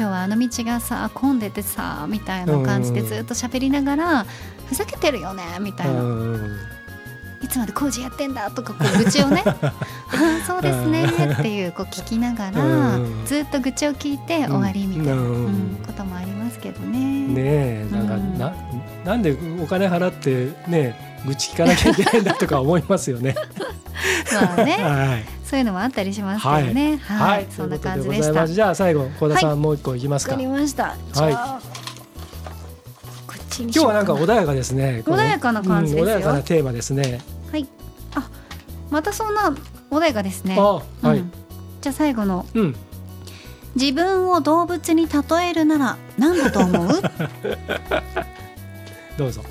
[0.00, 4.24] 今日はあの道がさ混んでてさみたいな感じでずっと喋りながら、
[4.64, 6.58] ふざけてるよねみたいな、うん。
[7.42, 9.42] いつまで工事やってんだとかこう愚痴をね。
[9.44, 9.74] あ
[10.10, 13.26] あそうですねっていうこう聞きながら、うん。
[13.26, 15.22] ずっと愚痴を聞いて終わりみたいな、
[15.86, 16.98] こともありますけどね。
[16.98, 18.54] ねえなんか、うんな
[19.04, 23.34] なんでお金払ってね愚痴聞かなきゃいけないんだとか思いますよね。
[24.32, 24.76] まあね。
[24.80, 26.98] はい、そういうのもあったりしますけどね。
[26.98, 28.46] はい、そんな感じでした。
[28.46, 30.36] じゃあ最後幸田さん、もう一個いきますか。
[30.36, 30.94] かりました。
[31.12, 31.60] じゃあ、
[33.26, 35.02] こっちにし今日はなんか穏やかですね。
[35.04, 37.20] 穏やかな感じですようん穏やかなテーマですね。
[37.50, 37.66] はい。
[38.14, 38.30] あ、
[38.90, 39.52] またそんな
[39.90, 40.54] 穏やかですね。
[40.56, 41.06] あ、はい。
[41.18, 41.32] うん
[41.80, 42.76] じゃあ最後のうん。
[43.74, 47.02] 自分を動物に例えるなら何だと思う？
[49.18, 49.42] どうぞ。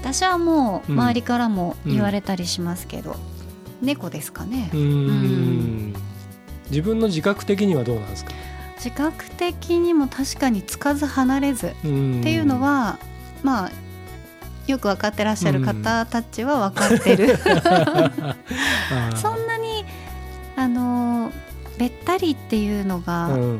[0.00, 3.14] 私はもううん周りからも言われたりしますけど、
[3.82, 4.70] 猫ですかね。
[4.72, 5.94] うーん。
[6.70, 8.32] 自分の自覚的にはどうなんですか？
[8.76, 12.98] 自覚的にも確かにつかず離れずっっていうのは
[13.42, 13.70] まあ
[14.66, 17.36] よく分かってらっしゃる方たちは分かってる、
[19.16, 19.84] そんなに
[20.56, 21.30] あの
[21.78, 23.58] べったりっていうのが、うん。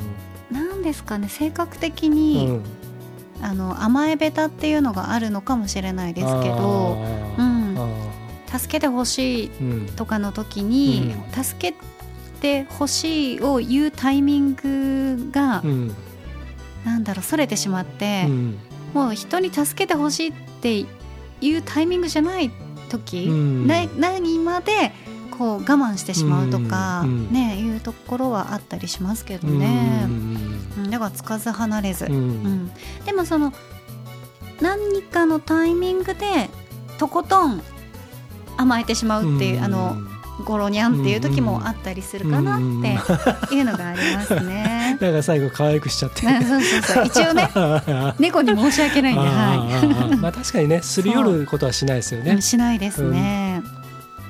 [0.50, 2.62] なんですかね性格的うに、ん。
[3.40, 7.04] あの甘えべたっていうのがあるのかもしれないですけど、
[7.38, 7.74] うん。
[7.76, 7.86] あ
[8.58, 9.50] 助けてほしい
[9.96, 11.76] とかの時に、助け
[12.40, 15.94] てほしいを言うタイミングが、うん。
[16.84, 18.58] なんだろうそれてしまって、うん。
[18.92, 20.84] もう人に助けてほしいって
[21.40, 22.50] いうタイミングじゃない
[22.88, 23.66] 時、うん。
[23.66, 24.92] な何まで
[25.30, 27.08] こう我慢してしまうとか、うん。
[27.08, 27.32] うん。
[27.32, 29.58] ねいうところはあったりしますけどうん。
[29.58, 30.90] ね、うん。
[30.90, 32.12] だからつかず離れず、うん。
[32.12, 32.70] うん。
[33.06, 33.52] でもその
[34.60, 36.50] 何かのタイミングで
[36.98, 37.62] とことん
[38.62, 39.96] 甘えてしまうっていう、んあの
[40.44, 44.96] ゴロニャンっていう時もあったりするかなっていうのがありますね。
[45.00, 46.24] だから最後可愛くしちゃって。
[46.26, 47.48] なそうそうそう一応ね
[48.18, 52.40] 猫に申し訳ないんで、はあーまあ確かにね すり寄ることはしないですよい、ね。
[52.40, 53.62] しないですね。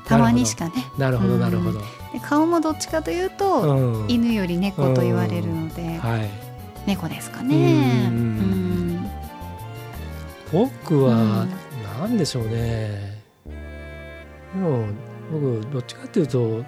[0.04, 0.72] たまにしかね。
[0.98, 1.78] なるほどうんなるほど。
[1.78, 1.84] で
[2.20, 6.28] 顔もどっちかというと、うん犬より猫と言われるので、はい。
[6.84, 8.08] 猫ですかうね。
[8.08, 9.10] んうん
[10.52, 11.48] 僕はうん
[12.00, 13.11] なんでしょうね。
[14.54, 14.86] でも
[15.32, 16.64] 僕どっちかっていうと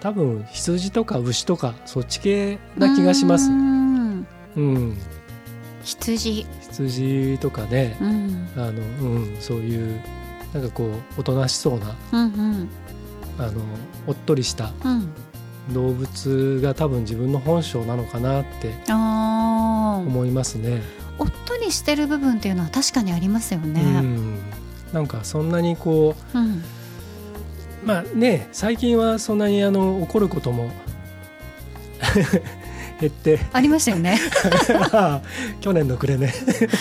[0.00, 3.52] 多分羊とか牛とかそっち系な気がしますう。
[3.54, 4.98] んうん。
[5.82, 6.46] 羊。
[6.60, 8.04] 羊とかねう。
[8.04, 10.00] んあのうんそういう
[10.52, 12.68] なんかこうおとなしそうなうんうん
[13.38, 13.60] あの
[14.06, 15.12] おっとりしたうん。
[15.72, 18.74] 動物が多分自分の本性なのかなって。
[18.88, 20.82] 思いますね。
[21.18, 23.80] おっとりしてる部分っていうのは確かにありますようね。
[23.82, 24.38] ん、
[24.92, 26.62] なんかそんなにこうん。
[27.84, 30.70] うまあね最近はそんなにあの怒ることも
[33.00, 34.18] 減ってありましたよね。
[35.60, 36.32] 去年の暮れね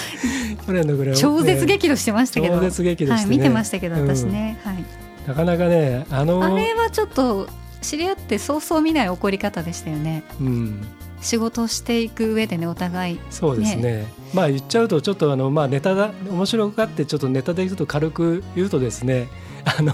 [0.65, 2.55] 去年の暮れ超絶激怒してましたけど。
[2.55, 4.57] 超絶激怒はい、してね、見てましたけど、私ね。
[4.63, 5.03] はい。
[5.27, 7.47] なかなかねあのあれはちょっと
[7.81, 10.23] 知り合ってそうそう見ない怒り方でしたよね。
[10.39, 10.81] うん、
[11.21, 13.19] 仕事をしていく上でねお互い。
[13.29, 19.27] そうですねまあ言っちゃうとちょっとあの、まあ、ネタが面白がってちょっとネタで言うと軽く言うとですね
[19.65, 19.93] あの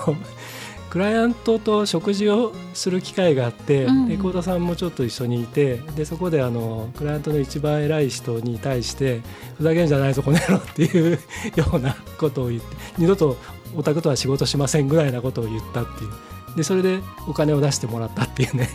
[0.89, 4.07] クライアントと食事をする機会があって、うん。
[4.07, 9.21] で幸田さんもちょっと一緒にいてでそこであのクライアントの一番偉い人に対して
[9.57, 11.19] ふざけんじゃないぞこの野郎っていう
[11.55, 13.37] ようなことを言って二度と
[13.75, 16.11] お宅とは仕事しませんぐらいなことを言ったっていう。
[16.55, 18.69] でそれでお金を出してもらったっていうね。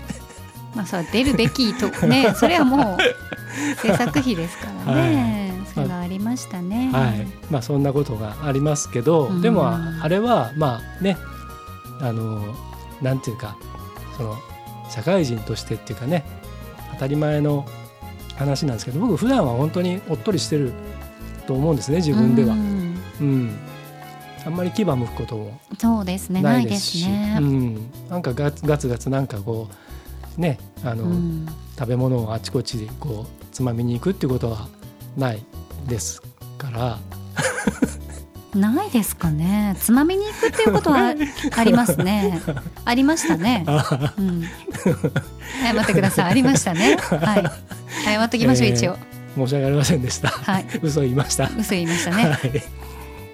[0.74, 6.90] まあそ出るべきとね それはもう制作費ですからね、そういうのありましたね。
[6.92, 7.26] はい。
[7.50, 9.42] まあそんなことがありますけど、うん。
[9.42, 9.68] でも
[10.00, 11.16] あれはまあね
[12.00, 12.42] あの
[13.02, 13.56] なんていうか
[14.16, 14.36] その
[14.90, 16.24] 社会人としてっていうかね
[16.92, 17.66] 当たり前の
[18.36, 20.72] 話なんですけど僕普段は本当におっとりしてる
[21.46, 22.54] と思うんですね自分では。
[22.54, 22.56] う。
[22.56, 22.98] ん。
[23.20, 23.58] うん。
[24.46, 27.38] あんまり牙向くこともそうですねなないいですし、ね。
[27.40, 29.68] うん、なんかガツガツガツなんかこ
[30.36, 31.46] うねあの、うん。
[31.78, 34.68] 食べ物をあちこちでこうつまみに行くっていうことは
[35.16, 35.44] ない
[35.88, 36.22] です
[36.56, 36.98] から
[38.54, 39.76] ないですかね。
[39.80, 41.14] つまみに行くっていうことは
[41.56, 42.40] ありますね。
[42.84, 43.64] ありましたね。
[44.18, 44.42] うん。
[45.62, 46.30] 謝ってください。
[46.30, 46.96] ありましたね。
[46.96, 48.04] はい。
[48.04, 48.96] 謝っときましょう、えー一応。
[49.36, 50.28] 申し訳ありませんでした。
[50.28, 51.50] はい嘘言いました。
[51.58, 52.62] 嘘言いましたね、はい。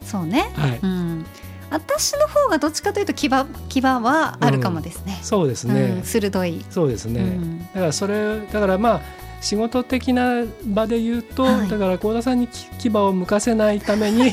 [0.05, 0.79] そうね、はい。
[0.83, 1.27] うん、
[1.71, 3.29] 私の方がどっちかというと牙
[3.69, 6.01] 牙はあるかもですね、そうですうんね。
[6.05, 7.21] 鋭い、そうですね。
[7.21, 9.01] うんだからそれだからまあ
[9.41, 14.33] 仕事的な場で言うと、はいだから幸田さんにき牙を向かせないために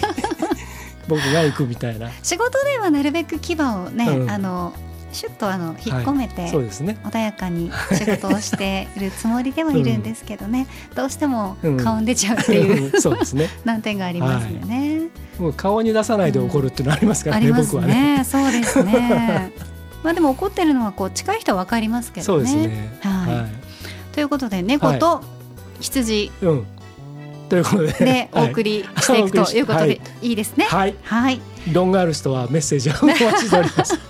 [1.08, 2.10] 僕が行くみたいな。
[2.24, 4.74] 仕事ではなるべく牙をね、うんあの
[5.12, 6.98] シュッとあの引っ込めて、そうですね。
[7.04, 13.50] 穏やかに仕事をしているつもりではいるんですけどね、 どうしてもうん顔に出ちゃうっていうそうですね。
[13.64, 15.08] 難点がありますよね。
[15.40, 18.18] もう顔に出さないで怒るっていうのありますからね、あります僕はね。
[18.18, 18.24] ね。
[18.24, 19.52] そうですね。
[20.04, 22.54] まあでも怒ってるのはこう近い人はわかりますけそうどね。
[22.54, 23.00] ですね。
[23.02, 23.46] はいは
[24.12, 25.22] ということで猫と
[25.80, 26.32] 羊い。
[26.42, 26.68] うん。
[27.50, 27.92] ということで。
[27.94, 28.84] でお送り。
[28.84, 29.62] りしていくとい。
[29.62, 30.02] うことではい。
[30.22, 30.66] いいですね。
[30.66, 30.96] はい。
[31.04, 31.42] はい。
[31.72, 34.00] 論がある人はメッセージをお待ちしております。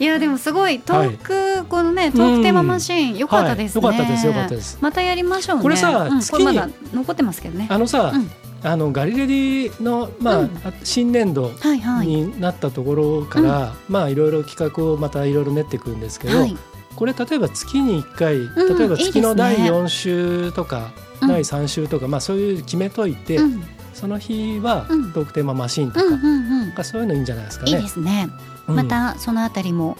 [0.00, 3.96] いやでもすごいトーク、このねトークテーママシーン良かったですね、はい。
[3.96, 4.78] 良かったです良かったです。
[4.80, 5.62] またやりましょうね。
[5.62, 7.68] これさうん、月にこれまだ残ってますけどね。
[7.70, 8.30] あのさ、うん。
[8.68, 10.50] あのガリレディのまあ、うん。
[10.82, 12.06] 新年度はいはい。
[12.06, 16.56] になったところから、まあいろいろ企画をまたいろいろ練っていくんですけど、はい。
[16.96, 19.78] これ例えば月に1回、うん例えば月の第いいですね。
[19.78, 23.64] 4週とか、うん第3週とか、まあそういう決めといて、うん。
[23.92, 25.12] その日はうん。
[25.12, 27.72] トークテーママシーンとか、うんうんそういうのいいんじゃないですかね。
[27.72, 28.28] いいですね、
[28.66, 28.76] うん。
[28.76, 29.96] またそのあたりも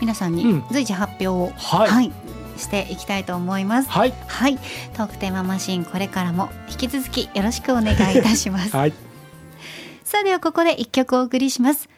[0.00, 0.64] 皆さんにうん。
[0.70, 1.90] 随時発表を、はい。
[1.90, 2.12] はい。
[2.56, 3.90] していきたいと思います。
[3.90, 4.14] はい。
[4.28, 4.56] はい。
[4.94, 8.76] トークテーママシーンこれからも引き続きよろしくお願いいたします。
[8.76, 8.92] はい。
[10.04, 11.88] さあではここで一曲お送りします。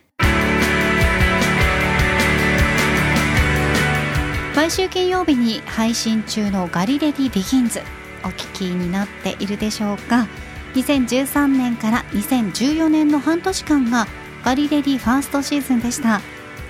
[4.55, 7.81] 毎週金曜日に配信中のガリレディビギンズ
[8.25, 10.27] お聞きになっているでしょうか。
[10.75, 14.07] 2013年から2014年の半年間が
[14.45, 16.21] ガリレディファーストシーズンでした。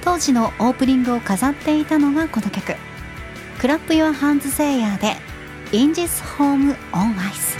[0.03, 2.77] 当時のオープニングを飾っていたのがこの曲。
[3.59, 5.17] クラップ・ヨア・ハンズ・セイヤーで
[5.73, 7.57] インジス・ホーム・オン・アイス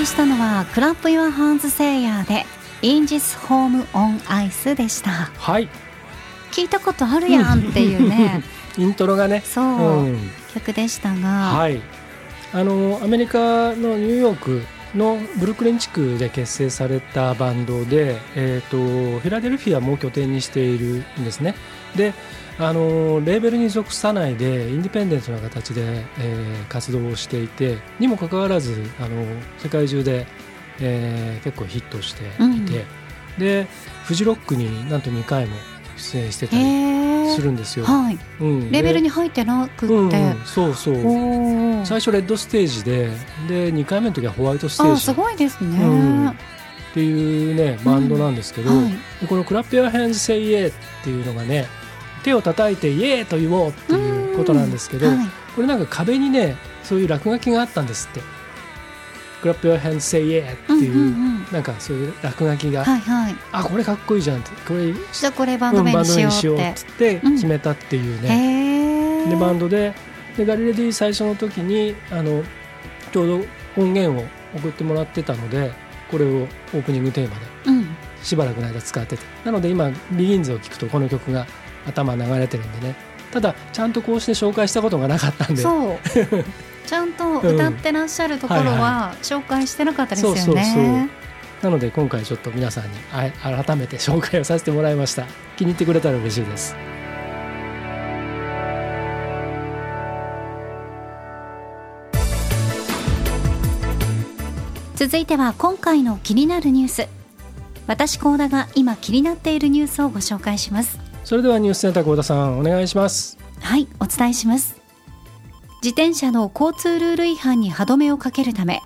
[0.00, 2.46] りしたのはクラップ・ヨア・ハンズ・セイヤーで
[2.80, 5.10] In This Home on Ice でした。
[5.10, 5.68] はい。
[6.52, 8.42] 聞いたことあるやんっていうね。
[8.78, 11.82] イントロがね、そう、うん、曲でしたが、はい。
[12.54, 14.62] あのアメリカのニューヨーク
[14.94, 18.78] のブルックリン地区で結成されたバンドで、えー、と
[19.20, 21.54] フィラデルフィアも拠点にしているんですね。
[21.94, 22.14] で
[22.60, 29.24] あのレーベルに属さないでインディペンデントな形で、えー活動をしていてにもかかわらずあの
[29.58, 30.26] 世界中で、
[30.78, 32.66] えー結構ヒットしていて、うん。
[33.38, 33.66] で
[34.04, 35.56] フジロックになんと2回も
[35.96, 36.64] 出演してたへり
[37.30, 37.86] えするんですよ。
[37.86, 38.18] はい。
[38.40, 38.70] うん。
[38.70, 40.40] レベルでに入ってなくって、うんうん。
[40.44, 40.94] そうそう。
[41.86, 43.10] 最初レッドステージで
[43.48, 46.36] で2回目の時はホワイトステーあジっすごいですね、うん。
[46.94, 48.90] ていうねバンドなんですけど、はい。
[49.20, 50.72] でこの「クラップ・ヨア・ヘンズ・セイ・エー」っ
[51.04, 51.66] ていうのがね
[52.22, 55.16] 手を叩いて「イエー!」と言おうっていうことなんですけど、はい。
[55.54, 58.20] これなんか壁にねそういう落書きがあったんですって
[59.42, 61.46] 「Clap Your Hands Say Yeah」っていう,、うんうんうん。
[61.50, 63.36] なんかそういう落書きが、はいはい。
[63.52, 67.20] あこれかっこいいじゃんってこれじゃあこれバンドにしようって。
[67.22, 67.34] うん。
[67.34, 69.94] 決めたっていうね、へえでバンドで
[70.36, 72.42] でがりれでぃ最初の時にあの
[73.12, 73.34] ちょうど
[73.76, 75.72] 音源を送ってもらってたので
[76.10, 77.88] これをオープニングテーマでうん。
[78.22, 79.22] しばらくの間使ってて。
[79.44, 81.46] なので今ビギンズを聞くとこの曲が
[81.90, 82.94] 頭流れてるんでね。
[83.30, 85.62] ただちゃんとこうして紹介したことがなかったんで。
[85.62, 85.98] そう。
[86.86, 90.84] ちゃんと歌ってらっしゃるところは紹介してなかったですよね、そうそうそう。
[91.62, 95.24] なので今回ちょっと皆さんにあ改めて紹介をさせてもらいました。
[95.56, 96.74] 気に入ってくれたら嬉しいです。
[104.96, 107.20] 続いては今回の気になるニュース。
[107.90, 111.00] 私高田が今気になっているニュースをご紹介します
[111.30, 113.38] それではニュースセンター高田さんお願いします。
[113.60, 114.80] はいお伝えします。
[115.80, 118.80] 自転車の交通ルール違反に歯止めをかけるため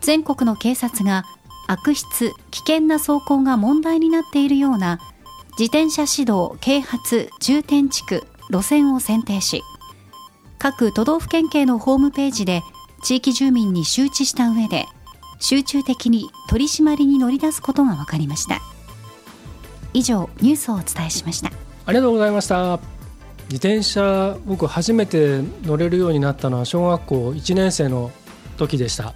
[0.00, 1.24] 全国の警察が
[1.66, 4.98] 悪質危険な走行が問題になっているような
[5.58, 9.62] 自転車指導啓発重点地区路線を選定し
[10.58, 12.62] 各都道府県警のホームページで
[13.02, 14.86] 地域住民に周知した上で
[15.38, 18.62] 集中的に取り締まりに乗り出すことが分かりました。
[19.92, 21.50] 以上ニュースをお伝えしました。
[21.86, 22.98] ありがとうございました。
[23.50, 28.10] 自転車僕初めて乗れるようになったのは小学校1年生の
[28.58, 29.14] 時でした、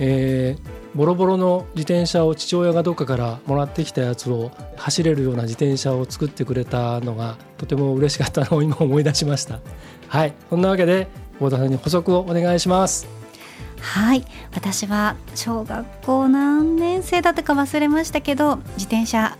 [0.00, 9.60] えー、ボロボロの自転車を父親がどっかからもらってきたやつを走れるような自転車を作ってくれたのがとても嬉しかったのを今思い出しました。
[10.08, 10.34] はい。
[10.50, 11.06] そんなわけで
[11.38, 13.06] 大田さんに補足をお願いします。
[13.80, 14.24] はい。
[14.54, 19.36] 私は小学校何年生だったか忘れましたけど自転車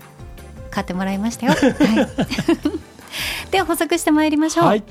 [0.73, 1.77] 買ってもらいましたよ、はい、
[3.53, 4.83] では補足してまいりましょう、はい、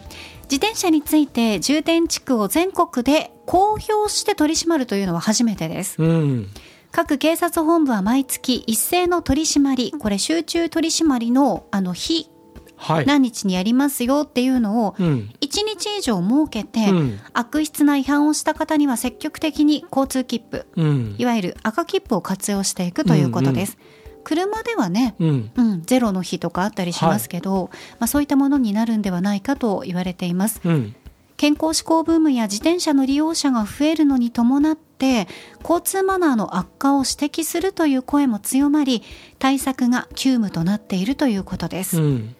[0.43, 6.47] 自転車について重点地区を全国で公表して取り締まるというのは初めてです、うん、
[6.91, 12.29] 各警察本部は毎月一斉の取り締まりこれ集中取り締まりのあの日
[13.05, 16.79] 何日にやりますよっていうのを1日以上設けて、
[17.33, 20.65] 悪質な違反をした方には積極的に交通切符、
[21.17, 23.77] いわゆる赤切符を活用していくということです。
[24.23, 30.61] 車ではね、うん、うん、ゼロの日とかあったりしますけど、はい、まあ、そういったものになるんではないかと言われています。
[30.63, 30.95] うん、
[31.37, 35.27] 健康志向ブームや自転車の利用者が増えるのに伴って
[35.61, 39.01] 交通マナーの悪化を指摘するという声も強まり
[39.39, 41.99] 対策が急務となっているということです。
[41.99, 42.35] うん。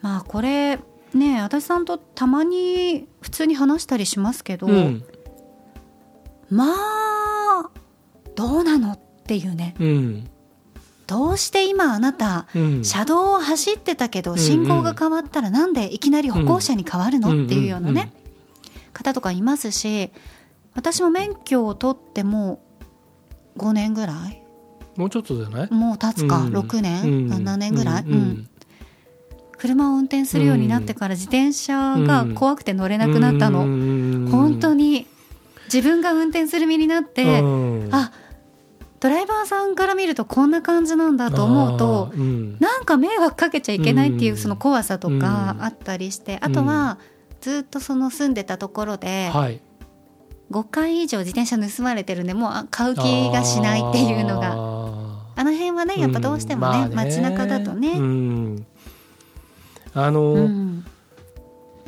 [0.00, 0.78] まあこれ
[1.14, 5.04] ね足立さんとたまに普通に話したりしますけど、うん、
[6.48, 7.70] まあ
[8.36, 10.30] どうなのっていうね、うん、
[11.06, 18.12] どうして今あなた、うん、車道を走ってたけど信号が変わったらなんでいきなり歩行者に変わるの、っていうようなね、
[18.92, 20.10] 方とかいますし
[20.74, 22.60] 私も免許を取っても
[23.56, 24.42] 5年ぐらい？
[24.96, 25.70] もうちょっとじゃない？
[25.72, 28.48] もう経つか、うん、6年、うん、7年ぐらい、うん
[29.58, 35.06] 車を運転するようになってから自転車が怖くて乗れなくなったの、うん、本当に
[35.72, 38.12] 自分が運転する身になって、うん、あ
[39.00, 46.98] ドライバーさんから見るとこんな感じなんだと思うと、うん、なんか迷惑かけちゃいけないっていうその怖さとかあったりして、あとは
[47.40, 49.60] ずっとその住んでたところで、はい、
[50.50, 54.76] 5回以上自転車盗まれてるんでもう買う気がしないっていうのが。
[55.38, 56.94] あの辺はねやっぱどうしてもね,、うん。
[56.94, 57.10] まあ、ね。
[57.10, 57.92] 街中だとね。
[57.92, 58.66] うん。
[59.92, 60.86] あの、うん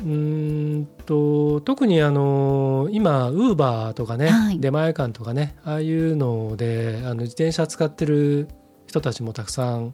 [0.01, 8.47] うんと特にあの今ウーバーとかね、はい、出前館とかねああいうのであの自転車使ってる
[8.87, 9.93] 人たちもたくさん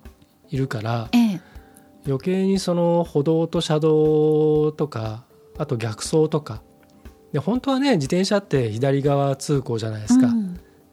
[0.50, 1.42] いるから、ええ、
[2.06, 5.26] 余計にその歩道と車道とか
[5.58, 6.62] あと逆走とか。
[7.34, 10.45] で本当はね自転車って左側通行じゃないですか、うん、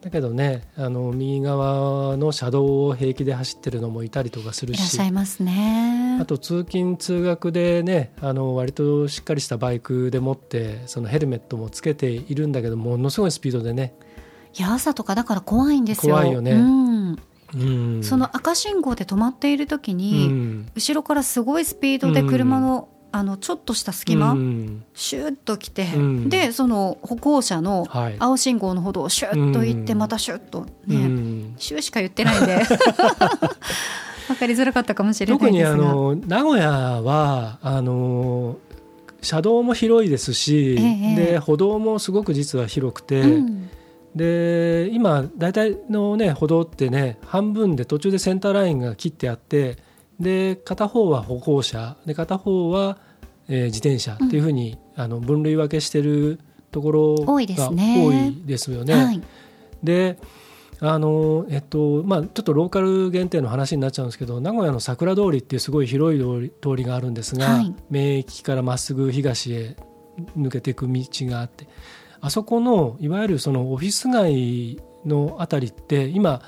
[0.03, 6.18] だけどねあの右側の車道を平気で走ってるのもいたりとかするしいらっしゃいますね。
[6.20, 13.94] あと通勤通学でねあの割としっかりしたバイクでもってそのヘルメットもつけているんだけどものすごいスピードでね。
[14.59, 16.14] いや朝とかだから怖いんですよ。
[16.14, 17.18] 怖いよね、うん。
[17.55, 27.87] うん、その赤信号で止まっている時に、うん、後ろからすごいスピードで車のあのちょっとした隙間、うん、シューッと来て、うん、でその歩行者の
[28.19, 32.63] 青信号の歩道をシュッと行って、またシュッとね、うん、シューしか言ってないんで。
[34.29, 36.71] 分かりづらかったかもしれない特にあの名古屋
[37.03, 38.57] はあの
[39.21, 43.23] 車道も広いですし、ええ、で歩道もすごく実は広くて。
[44.15, 49.79] で今大体のね歩道ってね半分で途中でセンターラインが切ってあって
[50.23, 52.97] で片方は歩行者で片方は、
[53.49, 56.39] えー、自転車っていうふうに、うん、あの分類分けしてる
[56.70, 58.95] ところが多いですよね。
[58.95, 59.23] はい、
[59.83, 60.18] で
[60.81, 69.77] あのえっとまあ、ちょっとローカル限定の話になっちゃうんですけど名古屋の桜通りっていうすごい広い通り通りがあるんですが、はい、名駅からまっすぐ東へ
[70.37, 71.68] 抜けていく道があって
[72.20, 76.43] あそこのいわゆるそのオフィス街の辺りって今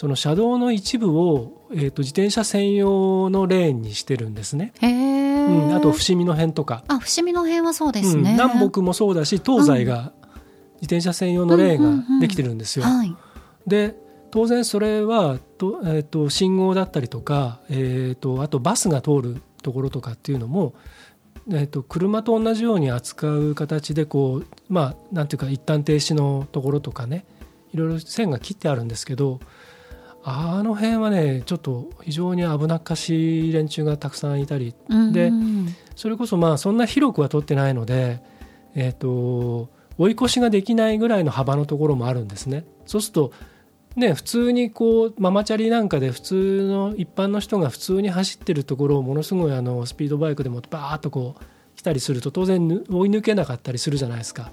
[0.00, 4.72] その車道の一部を、えー、と自転車専用のレーンにしてるんですね。
[4.80, 10.14] うん、あと伏見の辺とか、あ伏見の辺はそうですね、うん南北もそうだし東西が
[10.80, 12.86] 自転車専用のレーンができてるんですよ。
[12.86, 13.14] はい。
[13.66, 13.94] で
[14.30, 20.72] 当然それはと、えー、と信号だったりとか、えー、とあとバスが通るところとかっていうのも、
[21.50, 27.26] えー、と車と同じように扱う形でこうまあなんていうか一旦停止のところとかね
[27.74, 29.40] いろいろ線が切ってあるんですけど
[30.22, 34.74] あの辺はねちょっと非常に危なっかしい連中がたくさんいたり。
[34.88, 35.74] うんでうん。
[35.96, 38.22] それこそまあそんな広くは取ってないので、
[38.74, 42.64] えー、と追い越しができないぐらいの幅のところもあるんですね。
[42.86, 43.32] そうすると
[43.96, 51.44] ね、普通にこうママチャリなんかで普通の一般の人が普通に走ってるところをものすごいあのスピードバイクでもバーッとこう
[51.76, 54.52] 来たりすると当然ぬ追い抜けなかったりするじゃないですか。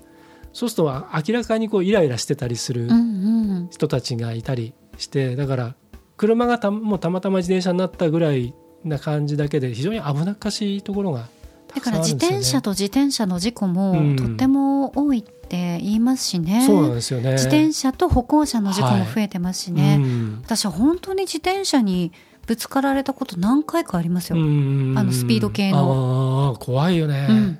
[0.53, 3.69] そうすると明らかにこうイライラしてたりするうんうん。
[3.69, 5.75] 人たちがいたりしてだから
[6.17, 11.27] 車がたもうたまたま自転車になったぐらいな感じだけで非常に危なっかしいところが
[11.67, 11.99] ただから。
[11.99, 14.15] 自転車と自転車の事故もうん。
[14.15, 17.33] とっても多いって言いますしね、そうなんですよね。
[17.33, 22.11] 自転車と歩行者の事故も増えてますしね、うん私は本当に自転車に
[22.45, 24.93] ぶつかられたこと何回かありますよ、うん。
[24.97, 26.57] あのスピード系の。
[26.59, 27.27] 怖いよね。
[27.29, 27.59] うん。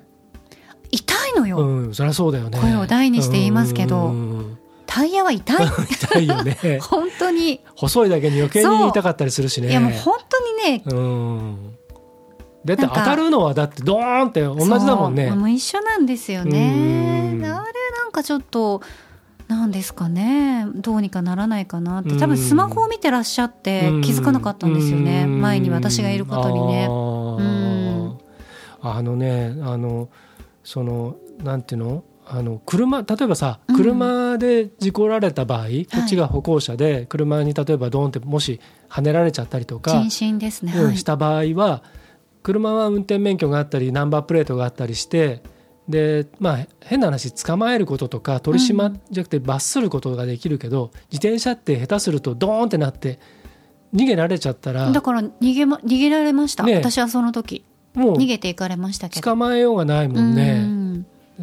[0.90, 2.58] 痛いのよ、うん、そりゃそうだよね。
[2.58, 4.06] 声を大にして言いますけど。
[4.08, 4.57] うん
[4.98, 5.66] タイヤは痛い。
[5.90, 6.78] 痛いよね。
[6.82, 7.60] 本当に。
[7.76, 9.70] 細いだけに余計に痛かったりするしね。
[9.70, 11.74] いやもう本当にねうん。
[12.64, 15.30] だって当たるのはだってドーンって同じだもんね。
[15.30, 17.32] もう一緒なんですよね。
[17.34, 17.44] うん。
[17.44, 18.82] あれなんかちょっと
[19.46, 20.66] なんですかね。
[20.74, 22.10] どうにかならないかなって。
[22.10, 22.18] うん。
[22.18, 25.22] 多分スマホを見てらっしゃって気づかなかったんですよね。
[25.26, 25.40] うん。
[25.40, 26.88] 前に私がいることにね。
[28.80, 30.08] あのねあの
[30.62, 32.04] そのなんていうの？
[32.30, 33.76] あの車例えばさうん。
[33.76, 35.70] 車で事故られた場合、こ
[36.04, 40.96] っちが歩行者で車に例えばドーンってもし跳ねられちゃったりとか、人身ですね。
[40.96, 41.82] した場合は
[42.42, 45.42] 車は運転免許があったりナンバープレートがあったりして
[45.88, 53.18] でまあ変な話捕まえることとか取り締まうんじゃなくて罰することができるけど、自転車って下手するとドーンってなって
[53.94, 57.64] 逃げられちゃったらだから逃げ,、ま、逃げられました、ね私はその時。
[57.94, 59.30] もう逃げていかれましたけど。
[59.30, 60.62] 捕まえようがないもんうね。
[60.62, 60.77] ん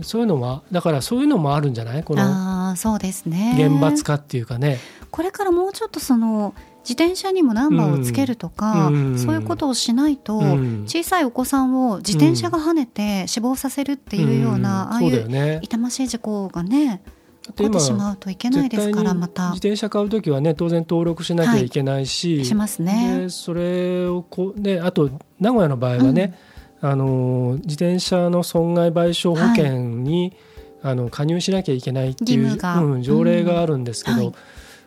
[0.01, 2.03] そういうのはだからそういうのもあるんじゃない？
[2.03, 3.53] このああそうですね。
[3.57, 4.79] 厳罰化っていうかね。
[5.11, 6.53] これからもうちょっとその
[6.87, 10.83] 自転車にもナンバーをつけるとか、うんそういうことをしないと、うん。
[10.85, 14.93] 小さいお子さんを自転車が跳ねて死亡させるっていうような、ん。
[14.93, 15.59] ああいう。
[15.61, 17.01] 痛ましい事故がね
[17.43, 19.13] 起こってしまうといけないですから。
[19.13, 23.21] また自転車買う時はね当然登録しなきゃいけないし、しますね。
[23.21, 26.37] でそれをこうであと名古屋の場合はね、
[26.81, 30.35] あの自転車の損害賠償保険に、
[30.81, 34.25] あの加入しなきゃいけないっていううん、条例があるんですけど、うん。
[34.27, 34.35] はい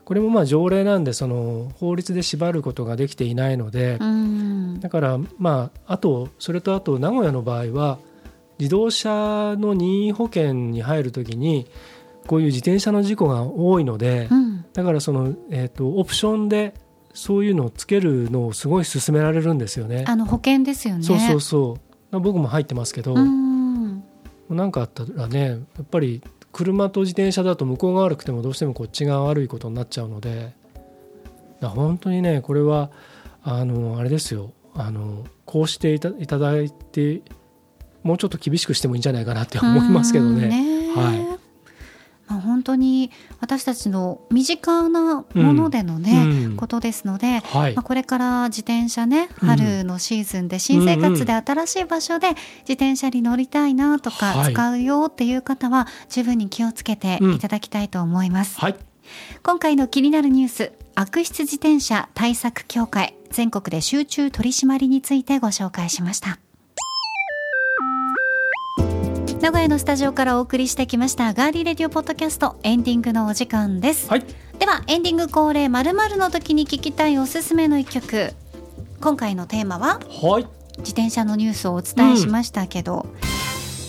[0.08, 4.80] これもまあ条例なんでその法律で縛ることができていないので、うん。
[4.80, 7.98] だからまああとそれとあと名古屋の場合は
[8.58, 11.66] 自動車の任意保険に入るときに
[12.26, 14.64] こういう自転車の事故が多いので、うん。
[14.72, 16.72] だからその、えー、とオプションで
[17.14, 20.04] そういうのをつけるのをすごい勧められるんですよね。
[20.06, 21.02] あの保険ですよね。
[21.02, 21.78] そうそうそ
[22.12, 23.48] う僕も入ってますけど、うん
[24.48, 30.54] なんかあったらねやっぱり車と自転車だと向こうが悪くてもどうしてもこっちが悪いことになっちゃうので
[31.60, 32.90] 本当にねこれは
[33.42, 37.22] あのあれですよあのこうしていたいただいて
[38.02, 40.48] もうちょっと厳しくしてもいいんじゃないかなって思いますけどうんね。
[40.48, 41.37] ねはい
[42.28, 43.10] まあ、本当に
[43.40, 46.56] 私たちの身近なものでのね、うん。
[46.56, 47.74] ことですので、はい。
[47.74, 49.48] まあ、これから自転車ねうん。
[49.48, 54.52] 春のシーズンで新生活で新しい場所で自転車に乗りたいなとかはい。
[54.52, 58.76] 使うよっていう方は十分に気をつけていただきたいと思います、はい。
[59.42, 66.38] 今回の気になるニュース悪質自転車対策協会全国で集中取り締まりについてご紹介しました
[69.40, 74.24] 名古屋のスタジオからお送りしてきましたガーリーレディオポッドキャストエンディングのお時間です、はい。
[74.58, 78.34] ではエンディング恒例まるの時に聞きたいおすすめの一曲。
[79.00, 80.48] 今回のテーマははい。
[80.78, 83.06] 自転車のニュースをお伝えしましたけど、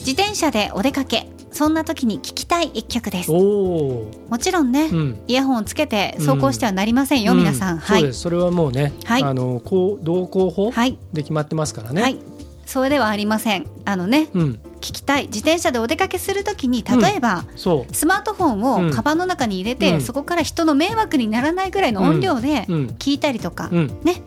[0.05, 3.31] 自転車でお出かけそんな時に聞きたい一曲です。
[3.31, 4.07] も
[4.39, 7.23] ちろんね、うん、イヤホンつけて走行してはなりません。
[7.23, 8.13] よ、皆さん、うはい。
[8.13, 9.23] それはもうね、はい。
[9.23, 10.99] あのこう道交法はい。
[11.11, 12.01] で決まってますからね。
[12.03, 12.19] はい。
[12.67, 13.65] それではありません。
[13.85, 15.27] あのねうん、聞きたい。
[15.27, 17.95] 自転車でお出かけするときに例えば、そう。
[17.95, 18.89] スマートフォンうん。
[18.89, 20.01] をカバンの中に入れて、うん。
[20.01, 22.87] そこから人の迷惑にならないぐらいの音量でうん。
[22.99, 24.21] 聞いたりとか、うん、ね。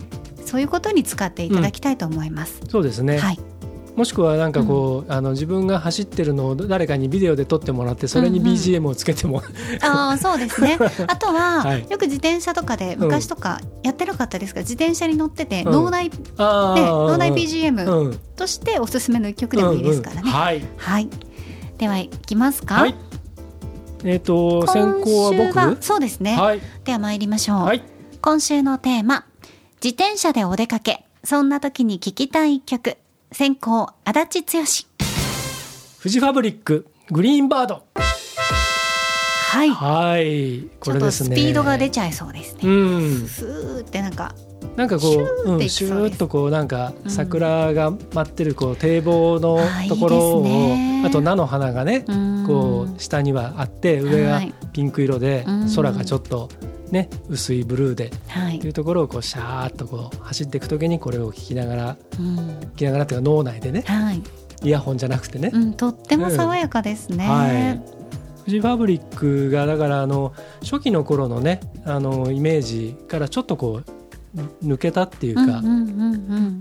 [0.44, 2.61] そういうことに使っていただきたいと思います。
[2.68, 3.18] そうですね。
[3.18, 3.38] はい、
[3.97, 9.43] もしくはなんかこう、あの自分が走ってるのを誰かにビデオで撮ってもらってそれに BGM をつけても、
[9.82, 10.78] ああそうですね。
[11.07, 11.86] あとは、はい。
[11.90, 15.72] よく自転車とかで昔とかやってなかったですが、自転車に乗ってて、うん。
[15.72, 18.18] 脳内脳内うん BGM うん。
[18.36, 20.32] としておすすめの一曲でもいいですからね、うんうん。
[20.32, 20.62] はい。
[20.76, 21.09] はい。
[21.76, 22.95] ではいきますか、はい。
[24.05, 25.82] えっ、と先行は僕？
[25.82, 26.61] そうですね、はい。
[26.84, 27.82] では参りましょう、はい。
[28.22, 29.26] 今週のテーマ
[29.84, 31.05] 自転車でお出かけ。
[31.24, 32.97] そんな時に聴きたい一曲
[33.33, 34.62] 先行足立剛。
[35.99, 37.83] フジファブリックグリーンバード。
[37.95, 40.61] はい、はい。
[40.61, 41.35] ちょっとこれですね。
[41.35, 43.26] スピードが出ちゃいそうですね、うん。
[43.26, 44.35] スーってなんか
[44.77, 47.11] なんかこシューう、うん、シューッとこうなんかうん。
[47.11, 49.59] 桜が待ってるこう堤防の
[49.89, 50.47] ところを
[51.05, 52.45] あと菜の花がねうん。
[52.47, 54.55] こう下にはあって上がはい。
[54.73, 55.75] ピンク色でうん。
[55.75, 56.49] 空がちょっと
[56.91, 58.59] ね薄いブルーではい。
[58.59, 62.39] というところをこうシャーッとこう走っていく時にこれを聞きながらうん。
[62.39, 64.23] 聞きながらっていうか脳内でねはい、
[64.63, 65.51] イヤホンじゃなくてね。
[65.53, 68.03] うん、とっても爽やかですね、はい。
[68.45, 70.33] フジファブリックがだからあの
[70.63, 74.01] 初期の頃のねあのイメージからちょっとこう
[74.64, 75.62] 抜けたっていうか、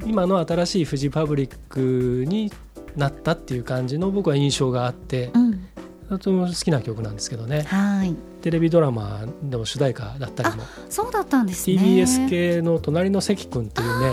[0.05, 2.51] 今の新しいフジファブリックに
[2.95, 5.45] なったっていう感じの僕は印象があってうん。
[5.45, 5.67] うん
[6.11, 7.61] とても好きな曲なんですけどね。
[7.61, 8.15] はい。
[8.41, 10.63] テレビドラマの主題歌だったりも。
[10.89, 11.77] そうだったんですね。
[11.77, 14.07] TBS 系の「隣の関君」っていうね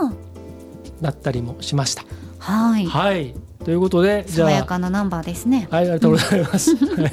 [0.00, 0.12] あ
[1.02, 2.02] だったりもしました。
[2.02, 2.06] ー
[2.38, 2.86] はい。
[2.86, 3.34] はい。
[3.62, 5.68] ということでじゃ爽やあかなナンバーですね。
[5.70, 6.76] はい、ありがとうございます。
[6.76, 7.12] はい。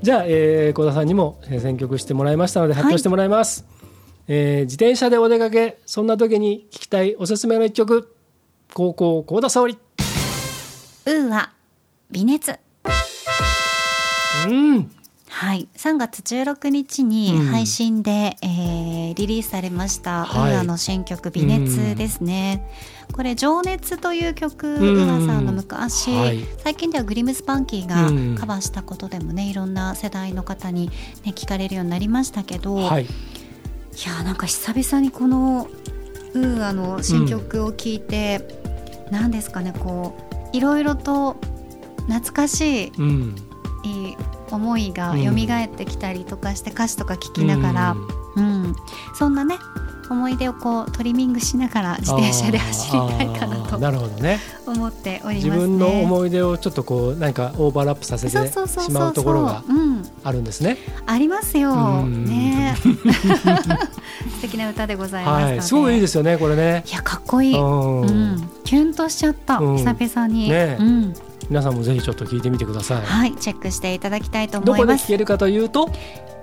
[0.00, 3.64] じゃあ、えー、小田さんにもえー選曲してもらいましたので発表してもらいます。
[4.28, 8.14] えー自転車でお出かけ、そんな時に聞きたいおすすめの一曲、
[8.74, 9.78] 高校高田沙織。
[11.06, 11.52] ウーは
[12.10, 12.58] 微熱。
[14.48, 14.90] うん、
[15.28, 17.46] はい、3月16日にうん。
[17.46, 20.52] 配信で、えーリリースされました、はい。
[20.52, 22.68] ウーアの新曲「微熱」ですね。
[23.12, 24.76] これ「情熱」という曲、ん。
[24.76, 26.44] UA さんの昔、はい。
[26.64, 28.34] 最近では GLIM SPANKY がうん。
[28.34, 30.88] カバーしたことでもねいろんな世代の方に、
[31.24, 33.08] ね、聞かれるようになりましたけど、、はいい、
[34.04, 35.68] やーなんか久々にこの
[36.34, 38.46] UA の新曲を聴いて、
[39.10, 40.16] なんですかねこ
[40.52, 41.36] ういろいろと
[42.08, 43.36] 懐かしいうん、
[43.84, 44.16] いい
[44.50, 47.96] 思いが蘇ってきたりとかして歌詞とか聞きながら、
[48.36, 48.74] うん。
[49.14, 49.58] そんなね
[50.10, 54.38] 思い出をこうトリミングしながら自転車で走りたいかなとなるほどね。
[54.66, 55.50] 思っておりますね。
[55.50, 60.78] 自分の思い出をちょっとこう、なんかオーバーラップさせてしまうところがうん、あるんですね。
[61.06, 61.72] ありますよ。
[61.72, 62.24] うん。
[62.24, 62.76] ね。
[64.36, 66.84] 素敵な歌でございますはい、すごいいいですよね、これね。
[66.86, 67.58] いやかっこいい。
[67.58, 68.34] ううん。
[68.36, 69.76] ん、キュンとしちゃった、うん。
[69.76, 70.76] 久々に、ね。
[70.78, 71.14] うん、
[71.48, 73.02] 皆さんもぜひちょっと聞いてみてください。
[73.02, 73.34] はい。
[73.36, 75.04] チェックしていただきたいとどこで思います。
[75.04, 75.90] 聞けるかというと、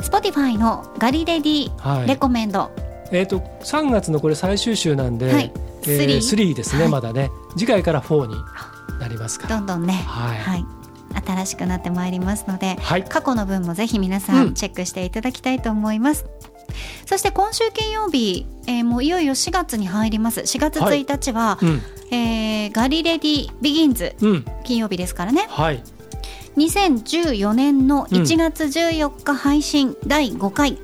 [0.01, 2.71] Spotify のガリレディはい、レコメンド、
[3.19, 5.51] えっ、と3月のこれ最終週なんで、はい。
[5.83, 6.91] えー、3 3ですね、はい。
[6.91, 7.29] まだね。
[7.51, 8.35] 次回から4に
[8.99, 9.47] なりますか。
[9.47, 10.39] らどんどんね、はい。
[10.39, 10.65] はい、
[11.25, 13.03] 新しくなってまいりますので、はい。
[13.03, 14.49] 過去の分もぜひ皆さうん。
[14.49, 16.25] んチェックしていただきたいと思います。
[17.05, 20.41] そして今週金曜日、えーもういよいよ4月に入ります。
[20.41, 21.81] 4月1日は、うん。
[22.11, 24.45] えーガリレディビギンズうん。
[24.63, 25.45] 金曜日ですからね。
[25.49, 25.83] はい。
[26.57, 30.77] 2014年の1月14日配信第5回、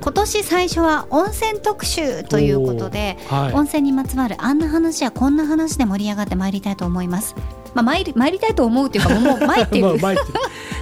[0.00, 3.52] 今年最初は温泉特集ということで、はい。
[3.52, 7.34] 温泉にまつわるあんな話やこんな話で盛り上がってまいりたいと思います。
[7.74, 9.98] まあ、参り参りたいと思うっていうかもう参 ってる。
[9.98, 10.22] 前って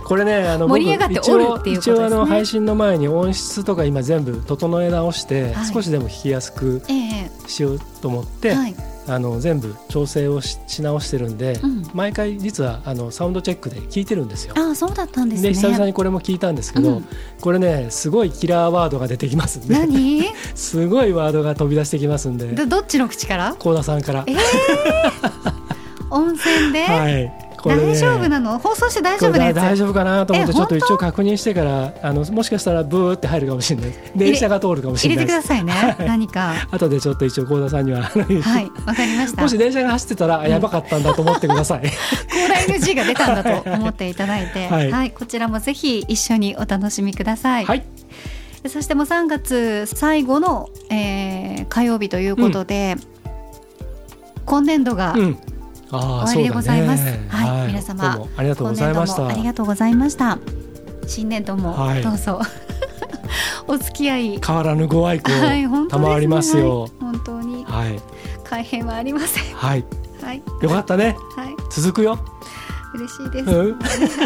[0.04, 1.90] これねあの僕盛り上がっておるっていうことですね。
[1.90, 5.66] 一応一応あの配信の前に音質とか今全部整え直して、はい。
[5.72, 7.30] 少しでも聞きやすくええ。
[7.46, 8.74] しようと思って、はい
[9.08, 11.82] あの全部調整をしし直してるんで、うん。
[11.94, 14.54] 毎回実はあのサウンドチェックで聞いてるんですよ。
[14.56, 15.48] ああそうだったんですね。
[15.50, 17.06] で久々にこれも聞いたんですけど、うん。
[17.40, 19.74] これねすごいキラーワードが出てきますんで。
[19.74, 20.24] 何？
[20.54, 22.48] すごいワードが飛び出してきますんで。
[22.52, 23.54] どどっちの口から？
[23.58, 24.24] 幸田さんから。
[24.26, 24.36] え。
[26.10, 27.76] 温泉で、はい、これ。
[27.76, 28.58] ね大丈夫なの？
[28.58, 29.56] 放送して大丈夫なやつ？
[29.56, 33.92] 大丈夫かなと思ってえちょっと一応確認してからあのもしかしたらブーって入るかもしれない。
[34.16, 35.36] 電車が通るかもし入れれない。
[35.38, 36.54] ですてくださいね、何か。
[36.70, 38.70] 後でちょっと一応幸田さんにははい。
[38.86, 39.42] わかりました。
[39.42, 41.80] もし電車が走ってたらあやばかったんだと思ってください。
[41.80, 47.64] コーラ NG が出たんだと思っていただいて、は はいい、こちらもぜひ一緒にお楽しみください。
[47.64, 47.84] はい。
[48.66, 52.96] そしてもう3月最後の、えー火曜日ということで、
[54.46, 55.38] 今年度がうん
[55.90, 57.04] 終わりでございます。
[57.04, 57.26] ね。
[57.30, 59.28] はい、皆様ありがとう今ございました。
[59.28, 60.38] ありがとうございました。
[61.06, 62.02] 新年度もはい。
[62.02, 62.40] どうぞ、
[63.66, 64.40] お付き合い。
[64.44, 65.30] 変わらぬご愛顧
[65.88, 66.82] 賜りますよ。
[66.82, 67.64] はい本当に。
[67.64, 68.00] はい。
[68.44, 69.54] 改変はありません。
[69.54, 69.84] はい。
[70.22, 71.16] はい、よかったね。
[71.36, 72.18] はい、続くよ。
[72.94, 73.50] 嬉しいです。
[73.50, 73.78] うん。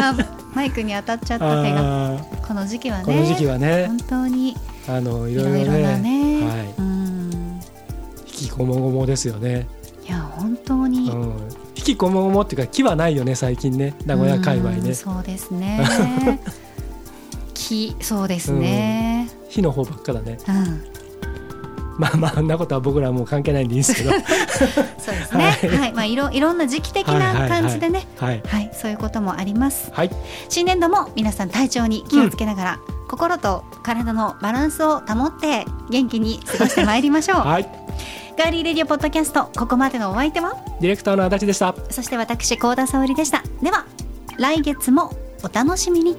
[0.03, 0.15] あ
[0.53, 2.15] マイクに当たっちゃった手が。
[2.15, 3.03] あこの時期はね。
[3.03, 3.87] ーこの時期はね。
[3.87, 4.57] 本当に。
[4.87, 6.47] あのいいろいろねなね。
[6.47, 6.73] はい。
[6.77, 7.59] うん。
[8.27, 9.67] 引きこもごもですよね
[10.07, 11.63] いや本当に、うん。
[11.75, 13.93] 引引きこもごもっていうか木はないよね最近ね。
[14.05, 14.77] 名古屋界隈ね。
[14.77, 15.81] うんそうですね。
[17.53, 20.37] 木そうですね、火の方ばっかだね。
[20.47, 20.83] うん。
[21.97, 24.11] まあまああんなことは僕らはもう関係ないんでいいんですけど。
[24.97, 25.43] そうですね。
[25.43, 25.69] はい。
[25.77, 28.07] はい、まあいろいろんな時期的な感じでね。
[28.17, 29.91] はいはい、そういうこともあります。
[29.93, 30.09] はい。
[30.49, 37.82] 新年度も皆さん体調に気をつけながら、心と体のバランスを保って元気に過ごしてまいりましょう、はい
[38.37, 40.55] ガーリーレディオポッドキャストここまでのお相手は？
[40.81, 41.75] ディレクターの足立でした。
[41.89, 43.43] そして私高田沙織でした。
[43.61, 43.85] では
[44.37, 45.11] 来月も
[45.43, 46.17] お楽しみに